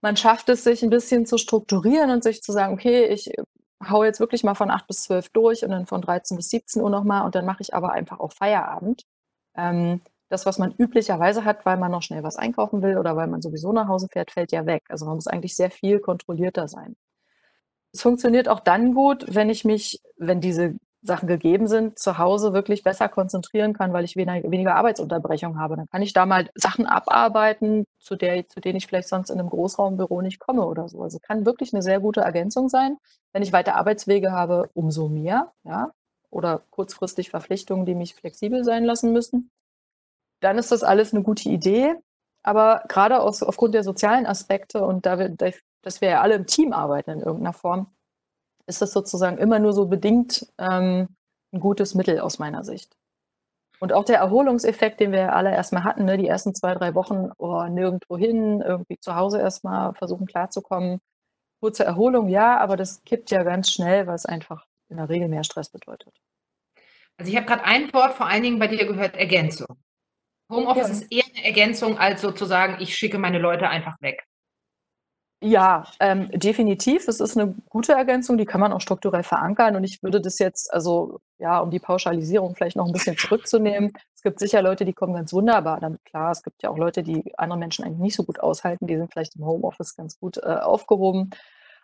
Man 0.00 0.16
schafft 0.16 0.48
es, 0.48 0.64
sich 0.64 0.82
ein 0.82 0.90
bisschen 0.90 1.26
zu 1.26 1.38
strukturieren 1.38 2.10
und 2.10 2.22
sich 2.22 2.40
zu 2.42 2.52
sagen, 2.52 2.72
okay, 2.72 3.06
ich 3.06 3.30
hau 3.88 4.04
jetzt 4.04 4.20
wirklich 4.20 4.44
mal 4.44 4.54
von 4.54 4.70
8 4.70 4.86
bis 4.86 5.02
12 5.04 5.30
durch 5.30 5.64
und 5.64 5.70
dann 5.70 5.86
von 5.86 6.02
13 6.02 6.36
bis 6.36 6.50
17 6.50 6.82
Uhr 6.82 6.90
nochmal 6.90 7.24
und 7.24 7.34
dann 7.34 7.44
mache 7.44 7.62
ich 7.62 7.74
aber 7.74 7.92
einfach 7.92 8.20
auch 8.20 8.32
Feierabend. 8.32 9.04
Ähm, 9.56 10.00
das, 10.28 10.44
was 10.46 10.58
man 10.58 10.74
üblicherweise 10.76 11.44
hat, 11.44 11.64
weil 11.64 11.78
man 11.78 11.90
noch 11.90 12.02
schnell 12.02 12.22
was 12.22 12.36
einkaufen 12.36 12.82
will 12.82 12.98
oder 12.98 13.16
weil 13.16 13.28
man 13.28 13.40
sowieso 13.40 13.72
nach 13.72 13.88
Hause 13.88 14.08
fährt, 14.10 14.30
fällt 14.30 14.52
ja 14.52 14.66
weg. 14.66 14.84
Also 14.88 15.06
man 15.06 15.14
muss 15.14 15.26
eigentlich 15.26 15.56
sehr 15.56 15.70
viel 15.70 16.00
kontrollierter 16.00 16.68
sein. 16.68 16.96
Es 17.92 18.02
funktioniert 18.02 18.48
auch 18.48 18.60
dann 18.60 18.94
gut, 18.94 19.24
wenn 19.34 19.48
ich 19.48 19.64
mich, 19.64 20.02
wenn 20.18 20.40
diese 20.40 20.74
Sachen 21.08 21.26
gegeben 21.26 21.66
sind, 21.66 21.98
zu 21.98 22.18
Hause 22.18 22.52
wirklich 22.52 22.84
besser 22.84 23.08
konzentrieren 23.08 23.72
kann, 23.72 23.92
weil 23.92 24.04
ich 24.04 24.14
weniger, 24.14 24.76
Arbeitsunterbrechung 24.76 25.58
habe. 25.58 25.74
Dann 25.74 25.88
kann 25.88 26.02
ich 26.02 26.12
da 26.12 26.26
mal 26.26 26.48
Sachen 26.54 26.86
abarbeiten, 26.86 27.84
zu, 27.98 28.14
der, 28.14 28.48
zu 28.48 28.60
denen 28.60 28.76
ich 28.76 28.86
vielleicht 28.86 29.08
sonst 29.08 29.30
in 29.30 29.40
einem 29.40 29.50
Großraumbüro 29.50 30.22
nicht 30.22 30.38
komme 30.38 30.64
oder 30.64 30.88
so. 30.88 31.02
Also 31.02 31.18
kann 31.20 31.44
wirklich 31.44 31.72
eine 31.74 31.82
sehr 31.82 31.98
gute 31.98 32.20
Ergänzung 32.20 32.68
sein. 32.68 32.98
Wenn 33.32 33.42
ich 33.42 33.52
weiter 33.52 33.74
Arbeitswege 33.74 34.30
habe, 34.30 34.70
umso 34.74 35.08
mehr, 35.08 35.52
ja, 35.64 35.90
oder 36.30 36.62
kurzfristig 36.70 37.30
Verpflichtungen, 37.30 37.86
die 37.86 37.94
mich 37.94 38.14
flexibel 38.14 38.62
sein 38.62 38.84
lassen 38.84 39.12
müssen, 39.12 39.50
dann 40.40 40.58
ist 40.58 40.70
das 40.70 40.84
alles 40.84 41.12
eine 41.12 41.24
gute 41.24 41.48
Idee. 41.48 41.94
Aber 42.42 42.84
gerade 42.88 43.20
aus, 43.20 43.42
aufgrund 43.42 43.74
der 43.74 43.82
sozialen 43.82 44.26
Aspekte 44.26 44.84
und 44.84 45.06
da 45.06 45.18
wir, 45.18 45.30
dass 45.82 46.00
wir 46.00 46.08
ja 46.10 46.20
alle 46.20 46.34
im 46.34 46.46
Team 46.46 46.72
arbeiten 46.72 47.10
in 47.10 47.20
irgendeiner 47.20 47.52
Form, 47.52 47.88
ist 48.68 48.82
das 48.82 48.92
sozusagen 48.92 49.38
immer 49.38 49.58
nur 49.58 49.72
so 49.72 49.86
bedingt 49.86 50.46
ähm, 50.58 51.08
ein 51.52 51.60
gutes 51.60 51.94
Mittel 51.94 52.20
aus 52.20 52.38
meiner 52.38 52.64
Sicht. 52.64 52.94
Und 53.80 53.92
auch 53.92 54.04
der 54.04 54.18
Erholungseffekt, 54.18 55.00
den 55.00 55.12
wir 55.12 55.32
alle 55.34 55.52
erstmal 55.52 55.84
hatten, 55.84 56.04
ne, 56.04 56.18
die 56.18 56.26
ersten 56.26 56.54
zwei, 56.54 56.74
drei 56.74 56.94
Wochen, 56.94 57.30
oh, 57.38 57.64
nirgendwo 57.64 58.18
hin, 58.18 58.60
irgendwie 58.60 58.98
zu 59.00 59.14
Hause 59.14 59.40
erstmal 59.40 59.94
versuchen 59.94 60.26
klarzukommen. 60.26 61.00
Kurze 61.60 61.84
Erholung, 61.84 62.28
ja, 62.28 62.58
aber 62.58 62.76
das 62.76 63.02
kippt 63.04 63.30
ja 63.30 63.42
ganz 63.42 63.70
schnell, 63.70 64.06
weil 64.06 64.14
es 64.14 64.26
einfach 64.26 64.66
in 64.88 64.96
der 64.96 65.08
Regel 65.08 65.28
mehr 65.28 65.44
Stress 65.44 65.70
bedeutet. 65.70 66.14
Also 67.16 67.30
ich 67.30 67.36
habe 67.36 67.46
gerade 67.46 67.64
ein 67.64 67.92
Wort 67.92 68.14
vor 68.14 68.26
allen 68.26 68.42
Dingen 68.42 68.58
bei 68.58 68.68
dir 68.68 68.86
gehört, 68.86 69.16
Ergänzung. 69.16 69.76
Homeoffice 70.50 70.88
ja. 70.88 70.92
ist 70.92 71.12
eher 71.12 71.24
eine 71.34 71.44
Ergänzung 71.44 71.98
als 71.98 72.20
sozusagen, 72.20 72.80
ich 72.80 72.96
schicke 72.96 73.18
meine 73.18 73.38
Leute 73.38 73.68
einfach 73.68 74.00
weg. 74.00 74.24
Ja, 75.40 75.84
ähm, 76.00 76.30
definitiv. 76.32 77.06
Es 77.06 77.20
ist 77.20 77.38
eine 77.38 77.54
gute 77.68 77.92
Ergänzung, 77.92 78.38
die 78.38 78.44
kann 78.44 78.60
man 78.60 78.72
auch 78.72 78.80
strukturell 78.80 79.22
verankern. 79.22 79.76
Und 79.76 79.84
ich 79.84 80.02
würde 80.02 80.20
das 80.20 80.40
jetzt, 80.40 80.72
also 80.72 81.20
ja, 81.38 81.60
um 81.60 81.70
die 81.70 81.78
Pauschalisierung 81.78 82.56
vielleicht 82.56 82.76
noch 82.76 82.86
ein 82.86 82.92
bisschen 82.92 83.16
zurückzunehmen. 83.16 83.92
Es 84.16 84.22
gibt 84.22 84.40
sicher 84.40 84.62
Leute, 84.62 84.84
die 84.84 84.94
kommen 84.94 85.14
ganz 85.14 85.32
wunderbar 85.32 85.78
damit 85.78 86.04
klar. 86.04 86.32
Es 86.32 86.42
gibt 86.42 86.64
ja 86.64 86.70
auch 86.70 86.76
Leute, 86.76 87.04
die 87.04 87.32
andere 87.38 87.56
Menschen 87.58 87.84
eigentlich 87.84 88.00
nicht 88.00 88.16
so 88.16 88.24
gut 88.24 88.40
aushalten. 88.40 88.88
Die 88.88 88.96
sind 88.96 89.12
vielleicht 89.12 89.36
im 89.36 89.44
Homeoffice 89.44 89.94
ganz 89.94 90.18
gut 90.18 90.38
äh, 90.38 90.56
aufgehoben. 90.56 91.30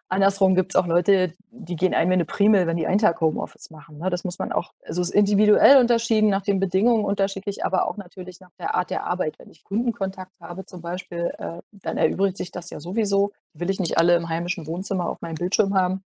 Andersrum 0.09 0.55
gibt 0.55 0.73
es 0.73 0.77
auch 0.77 0.87
Leute, 0.87 1.33
die 1.51 1.77
gehen 1.77 1.95
ein 1.95 2.09
wie 2.09 2.13
eine 2.13 2.25
Primel, 2.25 2.67
wenn 2.67 2.77
die 2.77 2.87
einen 2.87 2.99
Tag 2.99 3.21
Homeoffice 3.21 3.71
machen. 3.71 3.99
Ne? 3.99 4.11
Das 4.11 4.23
muss 4.23 4.39
man 4.39 4.53
auch, 4.53 4.73
also 4.85 5.01
es 5.01 5.09
ist 5.09 5.15
individuell 5.15 5.79
unterschieden, 5.79 6.29
nach 6.29 6.43
den 6.43 6.61
Bedingungen 6.61 7.05
unterschiedlich, 7.05 7.65
aber 7.65 7.89
auch 7.89 7.97
natürlich 7.97 8.39
nach 8.41 8.51
der 8.59 8.75
Art 8.75 8.91
der 8.91 9.05
Arbeit. 9.07 9.39
Wenn 9.39 9.51
ich 9.51 9.65
Kundenkontakt 9.65 10.33
habe 10.41 10.67
zum 10.67 10.83
Beispiel, 10.83 11.33
äh, 11.39 11.61
dann 11.73 11.97
erübrigt 11.97 12.37
sich 12.37 12.51
das 12.51 12.71
ja 12.71 12.81
sowieso. 12.81 13.33
Will 13.55 13.71
ich 13.71 13.81
nicht 13.81 13.99
alle 13.99 14.15
im 14.15 14.29
heimischen 14.29 14.67
Wohnzimmer 14.67 15.09
auf 15.09 15.21
meinem 15.23 15.37
Bildschirm 15.37 15.75
haben, 15.75 16.05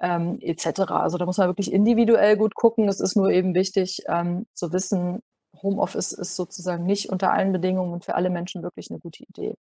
ähm, 0.00 0.38
etc. 0.40 0.80
Also 0.90 1.18
da 1.18 1.26
muss 1.26 1.38
man 1.38 1.48
wirklich 1.48 1.72
individuell 1.72 2.36
gut 2.36 2.54
gucken. 2.54 2.88
Es 2.88 3.00
ist 3.00 3.16
nur 3.16 3.30
eben 3.30 3.54
wichtig 3.54 4.02
ähm, 4.08 4.46
zu 4.54 4.72
wissen, 4.72 5.22
Homeoffice 5.62 6.12
ist 6.12 6.36
sozusagen 6.36 6.84
nicht 6.84 7.10
unter 7.10 7.32
allen 7.32 7.52
Bedingungen 7.52 7.92
und 7.92 8.04
für 8.04 8.14
alle 8.14 8.30
Menschen 8.30 8.62
wirklich 8.62 8.90
eine 8.90 9.00
gute 9.00 9.24
Idee. 9.24 9.54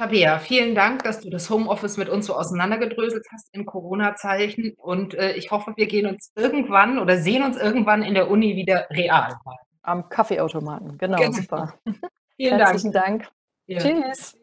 Tabea, 0.00 0.38
vielen 0.38 0.74
Dank, 0.74 1.02
dass 1.02 1.20
du 1.20 1.28
das 1.28 1.50
Homeoffice 1.50 1.98
mit 1.98 2.08
uns 2.08 2.24
so 2.24 2.34
auseinandergedröselt 2.34 3.26
hast 3.30 3.54
in 3.54 3.66
Corona-Zeichen. 3.66 4.72
Und 4.78 5.12
äh, 5.12 5.32
ich 5.32 5.50
hoffe, 5.50 5.74
wir 5.76 5.86
gehen 5.86 6.06
uns 6.06 6.32
irgendwann 6.36 6.98
oder 6.98 7.18
sehen 7.18 7.42
uns 7.42 7.58
irgendwann 7.58 8.02
in 8.02 8.14
der 8.14 8.30
Uni 8.30 8.56
wieder 8.56 8.86
real. 8.88 9.36
Am 9.82 10.08
Kaffeeautomaten, 10.08 10.96
genau, 10.96 11.18
genau. 11.18 11.32
super. 11.32 11.74
Vielen 12.36 12.56
Herzlichen 12.56 12.92
Dank. 12.92 13.24
Dank. 13.24 13.32
Ja. 13.66 13.78
Tschüss. 13.80 14.38